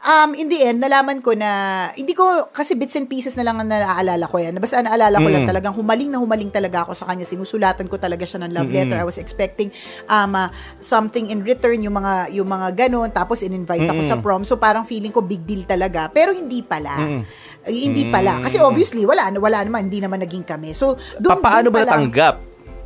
um, 0.02 0.32
in 0.32 0.48
the 0.48 0.60
end, 0.62 0.78
nalaman 0.78 1.20
ko 1.20 1.32
na, 1.32 1.50
hindi 1.92 2.12
ko, 2.12 2.24
kasi 2.48 2.72
bits 2.72 2.96
and 2.96 3.06
pieces 3.06 3.36
na 3.36 3.44
lang 3.44 3.56
ang 3.56 3.68
naaalala 3.68 4.24
ko 4.24 4.36
yan. 4.36 4.56
Basta 4.56 4.80
naalala 4.80 5.16
ko 5.16 5.28
lang 5.28 5.44
Mm. 5.44 5.50
talagang 5.50 5.74
humaling 5.74 6.08
na 6.08 6.16
humaling 6.16 6.48
talaga 6.48 6.84
ako 6.84 6.92
sa 6.92 7.04
kanya. 7.06 7.24
Sinusulatan 7.24 7.86
ko 7.86 7.96
talaga 7.96 8.24
siya 8.24 8.40
ng 8.40 8.52
love 8.52 8.68
letter. 8.68 8.96
Mm-mm. 8.96 9.04
I 9.04 9.08
was 9.08 9.16
expecting 9.16 9.68
um, 10.06 10.32
uh, 10.32 10.48
something 10.78 11.28
in 11.28 11.40
return, 11.40 11.80
yung 11.80 11.94
mga, 11.94 12.32
yung 12.32 12.48
mga 12.48 12.88
ganun. 12.88 13.08
Tapos 13.08 13.40
in-invite 13.40 13.84
ako 13.84 14.00
Mm-mm. 14.00 14.10
sa 14.10 14.18
prom. 14.18 14.42
So 14.42 14.56
parang 14.56 14.84
feeling 14.84 15.12
ko 15.12 15.20
big 15.20 15.44
deal 15.44 15.64
talaga. 15.64 16.08
Pero 16.08 16.32
hindi 16.32 16.60
pala. 16.60 16.96
Mm. 16.96 17.22
Ay, 17.60 17.76
hindi 17.84 18.08
pala. 18.08 18.40
Kasi 18.40 18.56
obviously, 18.56 19.04
wala, 19.04 19.28
wala 19.36 19.60
naman, 19.60 19.92
hindi 19.92 20.00
naman 20.00 20.24
naging 20.24 20.48
kami. 20.48 20.72
So, 20.72 20.96
doon, 21.20 21.44
Pa- 21.44 21.60
paano 21.60 21.68
ba 21.68 21.84
lang- 21.84 22.08
natanggap? 22.08 22.34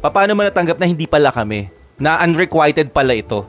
Pa- 0.02 0.10
Paano 0.10 0.34
mo 0.34 0.42
natanggap 0.42 0.82
na 0.82 0.86
hindi 0.90 1.06
pala 1.06 1.30
kami? 1.30 1.70
Na 1.94 2.18
unrequited 2.20 2.90
pala 2.90 3.14
ito? 3.14 3.46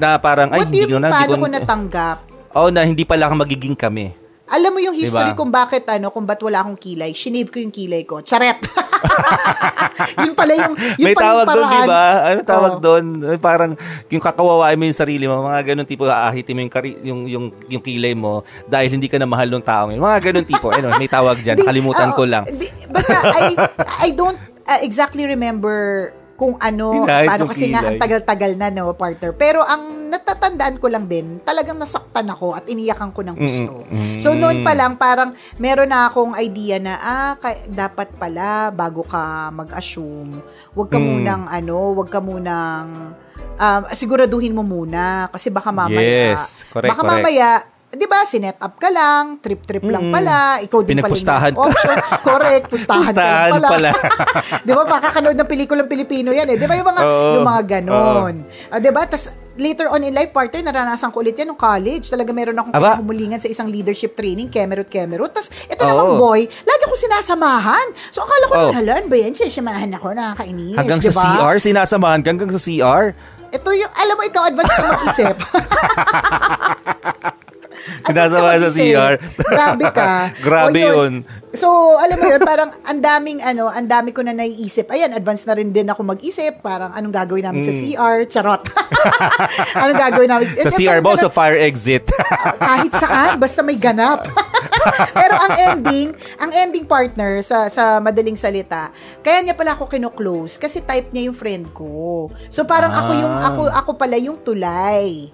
Na 0.00 0.16
parang, 0.16 0.48
ay, 0.48 0.64
What 0.64 0.72
do 0.72 0.80
hindi 0.80 0.88
ko 0.88 0.96
na, 0.96 1.12
hindi 1.12 1.28
ko 1.28 1.36
ko 1.36 1.48
natanggap? 1.52 2.31
Oh, 2.52 2.68
na 2.68 2.84
hindi 2.84 3.04
pala 3.08 3.28
ka 3.28 3.34
magiging 3.34 3.76
kami. 3.76 4.12
Alam 4.52 4.76
mo 4.76 4.80
yung 4.84 4.92
history 4.92 5.32
Diba? 5.32 5.38
kung 5.40 5.48
bakit 5.48 5.88
ano, 5.88 6.12
kung 6.12 6.28
ba't 6.28 6.36
wala 6.44 6.60
akong 6.60 6.76
kilay. 6.76 7.16
Shinave 7.16 7.48
ko 7.48 7.56
yung 7.56 7.72
kilay 7.72 8.04
ko. 8.04 8.20
Charet. 8.20 8.60
yun 10.20 10.36
pala 10.36 10.52
yung, 10.52 10.76
yun 11.00 11.08
May 11.08 11.16
pala 11.16 11.24
tawag 11.24 11.46
doon, 11.48 11.66
di 11.72 11.80
ba? 11.88 12.04
Ano 12.28 12.40
tawag 12.44 12.72
Oo. 12.76 12.82
doon? 12.84 13.04
Parang 13.40 13.72
yung 14.12 14.20
kakawawain 14.20 14.76
mo 14.76 14.84
yung 14.84 14.98
sarili 14.98 15.24
mo, 15.24 15.40
mga 15.40 15.72
ganun 15.72 15.88
tipo, 15.88 16.04
aahitin 16.04 16.52
mo 16.52 16.60
yung, 16.68 16.72
kari, 16.72 16.90
yung, 17.00 17.20
yung, 17.24 17.44
yung 17.72 17.80
kilay 17.82 18.12
mo 18.12 18.44
dahil 18.68 18.92
hindi 18.92 19.08
ka 19.08 19.16
na 19.16 19.24
mahal 19.24 19.48
ng 19.48 19.64
taong 19.64 19.96
yun. 19.96 20.04
Mga 20.04 20.20
ganun 20.20 20.44
tipo. 20.44 20.68
Ano, 20.68 20.92
may 21.00 21.08
tawag 21.08 21.40
dyan. 21.40 21.56
Di- 21.56 21.60
Nakalimutan 21.64 22.12
oo, 22.12 22.16
ko 22.20 22.22
lang. 22.28 22.44
di- 22.52 22.72
basta, 22.92 23.16
I, 23.24 23.56
I 24.04 24.08
don't 24.12 24.36
uh, 24.68 24.80
exactly 24.84 25.24
remember 25.24 26.12
kung 26.34 26.56
ano, 26.56 27.04
Hinahid 27.04 27.28
paano 27.28 27.44
kasi 27.46 27.64
nga 27.68 27.80
ang 27.80 27.94
kilay. 27.94 28.02
tagal-tagal 28.02 28.52
na, 28.54 28.68
no, 28.68 28.92
partner. 28.92 29.30
Pero 29.32 29.60
ang 29.60 29.82
natatandaan 30.08 30.76
ko 30.76 30.86
lang 30.86 31.06
din, 31.06 31.40
talagang 31.40 31.76
nasaktan 31.76 32.28
ako 32.28 32.52
at 32.52 32.64
iniyakan 32.66 33.10
ko 33.10 33.20
ng 33.22 33.32
gusto. 33.34 33.84
Mm, 33.86 33.96
mm, 33.96 34.18
So, 34.18 34.34
noon 34.34 34.60
pa 34.60 34.72
lang, 34.72 34.96
parang 34.96 35.32
meron 35.56 35.88
na 35.88 36.06
akong 36.06 36.36
idea 36.36 36.76
na, 36.76 36.94
ah, 36.96 37.32
kay- 37.34 37.64
dapat 37.66 38.12
pala, 38.12 38.68
bago 38.68 39.00
ka 39.02 39.48
mag-assume, 39.50 40.40
wag 40.72 40.88
ka 40.88 40.98
Mm. 40.98 41.06
munang, 41.06 41.44
ano, 41.46 41.78
wag 41.94 42.08
ka 42.08 42.20
munang, 42.20 43.16
um, 43.54 43.82
siguraduhin 43.92 44.52
mo 44.52 44.60
muna. 44.60 45.28
Kasi 45.28 45.48
baka 45.48 45.70
mamaya, 45.70 46.36
Yes, 46.36 46.64
correct, 46.66 46.92
baka 46.92 47.02
correct. 47.02 47.12
mamaya, 47.24 47.48
di 47.92 48.08
ba, 48.08 48.24
sinet 48.24 48.56
up 48.56 48.80
ka 48.80 48.88
lang, 48.88 49.36
trip-trip 49.44 49.84
lang 49.84 50.08
pala, 50.08 50.64
ikaw 50.64 50.80
din 50.80 50.96
pala 50.96 51.12
yung 51.12 51.60
option. 51.60 51.96
Correct, 52.24 52.64
pustahan, 52.72 53.04
ka 53.04 53.12
Pustahan 53.12 53.50
lang 53.52 53.60
pala. 53.60 53.68
pala. 53.68 53.90
di 54.66 54.72
ba, 54.72 54.82
makakanood 54.88 55.36
ng 55.36 55.48
pelikulang 55.48 55.84
Pilipino 55.84 56.32
yan 56.32 56.48
eh. 56.48 56.56
Di 56.56 56.64
ba, 56.64 56.72
yung 56.72 56.88
mga, 56.88 57.02
Oo. 57.04 57.36
yung 57.36 57.44
mga 57.44 57.62
ganon. 57.68 58.48
Ah, 58.72 58.80
di 58.80 58.88
ba, 58.88 59.04
tas 59.04 59.28
later 59.60 59.92
on 59.92 60.00
in 60.00 60.16
life, 60.16 60.32
partner, 60.32 60.64
naranasan 60.64 61.12
ko 61.12 61.20
ulit 61.20 61.36
yan 61.36 61.52
nung 61.52 61.60
college. 61.60 62.08
Talaga 62.08 62.32
meron 62.32 62.56
akong 62.56 62.72
Aba. 62.72 62.96
humulingan 62.96 63.36
sa 63.36 63.52
isang 63.52 63.68
leadership 63.68 64.16
training, 64.16 64.48
Kemerut 64.48 64.88
Kemerut. 64.88 65.28
Tas 65.28 65.52
ito 65.52 65.84
Oo. 65.84 65.88
namang 65.92 66.16
boy, 66.16 66.40
lagi 66.48 66.84
ko 66.88 66.96
sinasamahan. 66.96 67.92
So 68.08 68.24
akala 68.24 68.44
ko, 68.48 68.54
Oh. 68.56 68.72
halan 68.72 69.04
ba 69.04 69.16
yan? 69.20 69.36
Sisamahan 69.36 69.92
ako, 69.92 70.16
nakakainis. 70.16 70.80
Hanggang 70.80 70.96
di 70.96 71.12
sa? 71.12 71.44
CR, 71.44 71.60
sinasamahan 71.60 72.24
ka 72.24 72.32
hanggang 72.32 72.48
sa 72.48 72.56
CR. 72.56 73.12
Ito 73.52 73.68
yung, 73.76 73.92
alam 73.92 74.16
mo, 74.16 74.24
ikaw 74.24 74.48
advance 74.48 74.72
ka 74.72 74.80
mag-isip. 74.80 75.36
Sinasamahan 78.04 78.58
sa 78.58 78.68
mag-isip. 78.68 78.94
CR. 78.94 79.14
Grabe 79.44 79.86
ka. 79.90 80.10
Grabe 80.46 80.80
O, 80.80 80.88
yun. 80.96 81.12
So, 81.52 81.68
alam 81.96 82.16
mo 82.16 82.26
yun, 82.26 82.40
parang 82.40 82.72
ang 82.82 82.98
daming, 82.98 83.38
ano, 83.38 83.68
ang 83.68 83.84
dami 83.84 84.10
ko 84.10 84.20
na 84.20 84.32
naiisip. 84.32 84.88
Ayan, 84.88 85.12
advance 85.12 85.44
na 85.44 85.52
rin 85.52 85.68
din 85.68 85.84
ako 85.84 86.00
mag-isip. 86.02 86.58
Parang 86.60 86.90
anong 86.90 87.12
gagawin 87.12 87.44
namin 87.44 87.60
sa 87.60 87.70
Mm. 87.70 87.80
CR? 87.84 88.16
Charot. 88.26 88.62
anong 89.82 90.00
gagawin 90.00 90.28
namin? 90.28 90.46
Sa 90.58 90.68
Eh, 90.68 90.72
CR 90.72 90.98
ba 90.98 91.12
o 91.12 91.16
sa 91.16 91.28
fire 91.28 91.60
exit? 91.60 92.08
kahit 92.62 92.92
saan, 92.92 93.36
basta 93.36 93.60
may 93.60 93.76
ganap. 93.76 94.24
Pero 95.12 95.34
ang 95.36 95.52
ending, 95.54 96.08
ang 96.38 96.50
ending 96.50 96.82
partner 96.82 97.38
sa 97.40 97.68
sa 97.68 98.00
madaling 98.00 98.34
salita, 98.34 98.90
kaya 99.20 99.38
niya 99.40 99.54
pala 99.54 99.72
ako 99.72 99.86
kino-close 99.86 100.56
kasi 100.56 100.80
type 100.80 101.12
niya 101.12 101.30
yung 101.30 101.36
friend 101.36 101.70
ko. 101.70 102.26
So 102.48 102.64
parang 102.64 102.90
ako 102.90 103.10
yung 103.12 103.30
Ah. 103.32 103.48
ako 103.48 103.62
ako 103.68 103.90
pala 103.94 104.16
yung 104.16 104.40
tulay. 104.40 105.30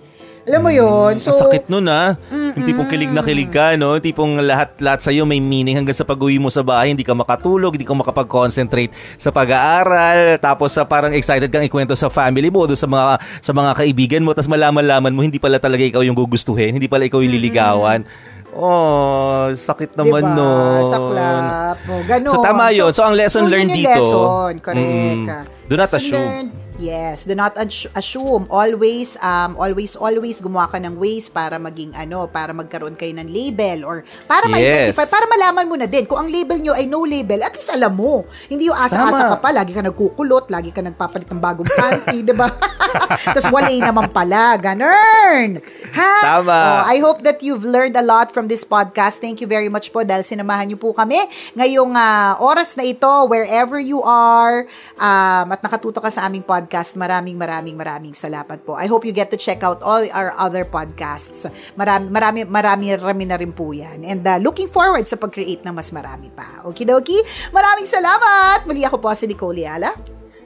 Alam 0.49 0.61
mo 0.65 0.71
yun? 0.73 1.21
So, 1.21 1.29
Ang 1.29 1.41
sakit 1.45 1.69
nun 1.69 1.85
ah. 1.93 2.17
Yung 2.33 2.65
tipong 2.65 2.89
kilig 2.89 3.13
na 3.13 3.21
kilig 3.21 3.53
ka, 3.53 3.77
no? 3.77 4.01
Tipong 4.01 4.41
lahat-lahat 4.41 5.05
sa'yo 5.05 5.29
may 5.29 5.45
meaning 5.45 5.77
hanggang 5.77 5.93
sa 5.93 6.09
pag-uwi 6.09 6.41
mo 6.41 6.49
sa 6.49 6.65
bahay, 6.65 6.97
hindi 6.97 7.05
ka 7.05 7.13
makatulog, 7.13 7.77
hindi 7.77 7.85
ka 7.85 7.93
makapag-concentrate 7.93 8.97
sa 9.21 9.29
pag-aaral, 9.29 10.41
tapos 10.41 10.73
sa 10.73 10.89
parang 10.89 11.13
excited 11.13 11.53
kang 11.53 11.69
ikwento 11.69 11.93
sa 11.93 12.09
family 12.09 12.49
mo, 12.49 12.65
doon 12.65 12.81
sa 12.81 12.89
mga 12.89 13.21
sa 13.45 13.53
mga 13.53 13.71
kaibigan 13.77 14.25
mo, 14.25 14.33
tapos 14.33 14.49
malaman-laman 14.49 15.13
mo 15.13 15.21
hindi 15.21 15.37
pala 15.37 15.61
talaga 15.61 15.85
ikaw 15.85 16.01
yung 16.01 16.17
gugustuhin, 16.17 16.73
hindi 16.73 16.89
pala 16.89 17.05
ikaw 17.05 17.21
yung 17.21 17.35
liligawan. 17.37 18.09
Oh, 18.57 19.53
sakit 19.53 19.93
naman 19.95 20.25
diba? 20.25 20.35
nun. 20.35 20.83
Saklap. 20.89 21.79
O, 21.85 22.01
ganun. 22.09 22.33
So, 22.33 22.41
tama 22.41 22.73
yun. 22.73 22.91
So, 22.97 23.05
ang 23.05 23.15
lesson 23.15 23.45
so, 23.45 23.51
learned 23.53 23.71
yun 23.77 23.79
dito- 23.85 23.93
lesson. 23.93 24.53
Correct. 24.65 25.29
Mm. 25.29 25.58
Do 25.69 25.77
not 25.77 25.93
Lesson 25.93 26.01
assume. 26.01 26.25
learned. 26.25 26.53
Yes, 26.79 27.27
do 27.27 27.35
not 27.35 27.59
assu- 27.59 27.91
assume. 27.91 28.47
Always, 28.47 29.19
um, 29.19 29.59
always, 29.59 29.99
always 29.99 30.39
gumawa 30.39 30.71
ka 30.71 30.79
ng 30.79 30.95
ways 30.95 31.27
para 31.27 31.59
maging 31.59 31.91
ano, 31.91 32.31
para 32.31 32.55
magkaroon 32.55 32.95
kayo 32.95 33.11
ng 33.19 33.27
label 33.27 33.83
or 33.83 34.07
para 34.31 34.47
Yes. 34.47 34.95
ma-identify, 34.95 35.07
para 35.11 35.27
malaman 35.27 35.67
mo 35.67 35.75
na 35.75 35.91
din. 35.91 36.07
Kung 36.07 36.23
ang 36.23 36.31
label 36.31 36.63
nyo 36.63 36.79
ay 36.79 36.87
no 36.87 37.03
label, 37.03 37.43
at 37.43 37.59
least 37.59 37.75
alam 37.75 37.99
mo. 37.99 38.23
Hindi 38.47 38.71
yung 38.71 38.79
asa-asa 38.79 39.35
ka 39.35 39.37
pa, 39.43 39.51
lagi 39.51 39.75
ka 39.75 39.83
nagkukulot, 39.83 40.55
lagi 40.55 40.71
ka 40.71 40.79
nagpapalit 40.79 41.27
ng 41.27 41.43
bagong 41.43 41.67
panty, 41.67 42.23
di 42.23 42.31
ba? 42.31 42.47
Tapos 43.35 43.51
wala 43.51 43.75
yun 43.75 43.83
naman 43.83 44.07
pala. 44.15 44.55
Ganun! 44.63 45.59
Ha? 45.99 46.13
Tama. 46.23 46.55
Oh, 46.55 46.83
I 46.87 47.03
hope 47.03 47.27
that 47.27 47.43
you've 47.43 47.67
learned 47.67 47.99
a 47.99 48.07
lot 48.07 48.31
from 48.31 48.47
this 48.47 48.63
podcast. 48.63 49.19
Thank 49.19 49.43
you 49.43 49.51
very 49.51 49.67
much 49.67 49.91
po 49.91 50.07
dahil 50.07 50.23
sinamahan 50.23 50.71
niyo 50.71 50.79
po 50.79 50.95
kami 50.95 51.19
ngayong 51.59 51.99
ah, 51.99 52.39
oras 52.39 52.79
na 52.79 52.87
ito, 52.87 53.11
wherever 53.27 53.83
you 53.83 53.99
are, 54.07 54.71
um, 54.95 55.51
at 55.51 55.58
nakatuto 55.61 55.99
ka 55.99 56.11
sa 56.13 56.27
aming 56.27 56.45
podcast. 56.45 56.95
Maraming, 56.95 57.35
maraming, 57.35 57.77
maraming 57.77 58.15
salamat 58.15 58.63
po. 58.63 58.79
I 58.79 58.87
hope 58.87 59.05
you 59.05 59.15
get 59.15 59.31
to 59.35 59.39
check 59.39 59.63
out 59.63 59.83
all 59.83 60.03
our 60.15 60.35
other 60.39 60.67
podcasts. 60.67 61.47
Marami, 61.75 62.07
marami, 62.11 62.41
marami, 62.47 62.85
marami 62.95 63.25
na 63.27 63.37
rin 63.37 63.53
po 63.53 63.71
yan. 63.75 64.03
And 64.07 64.23
uh, 64.25 64.39
looking 64.39 64.71
forward 64.71 65.07
sa 65.07 65.19
pag-create 65.19 65.63
ng 65.65 65.75
mas 65.75 65.91
marami 65.91 66.31
pa. 66.33 66.65
Okidoki, 66.67 67.19
maraming 67.51 67.87
salamat! 67.87 68.65
Muli 68.69 68.83
ako 68.85 69.03
po 69.03 69.11
si 69.15 69.27
Nicole 69.27 69.65
Yala. 69.67 69.91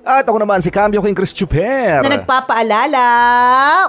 At 0.03 0.27
ako 0.27 0.43
naman 0.43 0.59
si 0.59 0.67
Cambio 0.67 0.99
King 0.99 1.15
Chris 1.15 1.31
Chuper. 1.31 2.03
Na 2.03 2.11
nagpapaalala, 2.11 3.07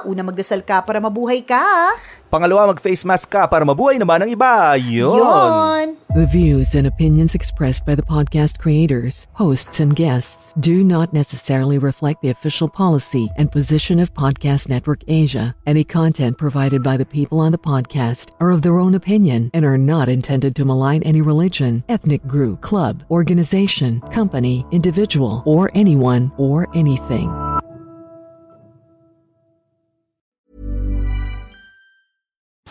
una 0.06 0.22
magdasal 0.22 0.62
ka 0.62 0.86
para 0.86 1.02
mabuhay 1.02 1.42
ka. 1.42 1.90
Pangalawa, 2.34 2.74
mag-face 2.74 3.06
mask 3.06 3.30
ka 3.30 3.46
para 3.46 3.62
mabuhay 3.62 4.02
naman 4.02 4.26
ang 4.26 4.30
iba. 4.34 4.74
Yun. 4.74 5.22
Yon. 5.22 5.88
The 6.18 6.26
views 6.26 6.74
and 6.74 6.90
opinions 6.90 7.38
expressed 7.38 7.86
by 7.86 7.94
the 7.94 8.02
podcast 8.02 8.58
creators, 8.58 9.30
hosts, 9.38 9.78
and 9.78 9.94
guests 9.94 10.50
do 10.58 10.82
not 10.82 11.14
necessarily 11.14 11.78
reflect 11.78 12.26
the 12.26 12.34
official 12.34 12.66
policy 12.66 13.30
and 13.38 13.54
position 13.54 14.02
of 14.02 14.18
Podcast 14.18 14.66
Network 14.66 15.06
Asia. 15.06 15.54
Any 15.70 15.86
content 15.86 16.42
provided 16.42 16.82
by 16.82 16.98
the 16.98 17.06
people 17.06 17.38
on 17.38 17.52
the 17.54 17.62
podcast 17.62 18.34
are 18.42 18.50
of 18.50 18.66
their 18.66 18.82
own 18.82 18.98
opinion 18.98 19.54
and 19.54 19.62
are 19.62 19.78
not 19.78 20.10
intended 20.10 20.58
to 20.58 20.66
malign 20.66 21.06
any 21.06 21.22
religion, 21.22 21.86
ethnic 21.86 22.26
group, 22.26 22.62
club, 22.66 23.06
organization, 23.14 24.02
company, 24.10 24.66
individual, 24.74 25.46
or 25.46 25.70
anyone 25.78 26.34
or 26.42 26.66
anything. 26.74 27.43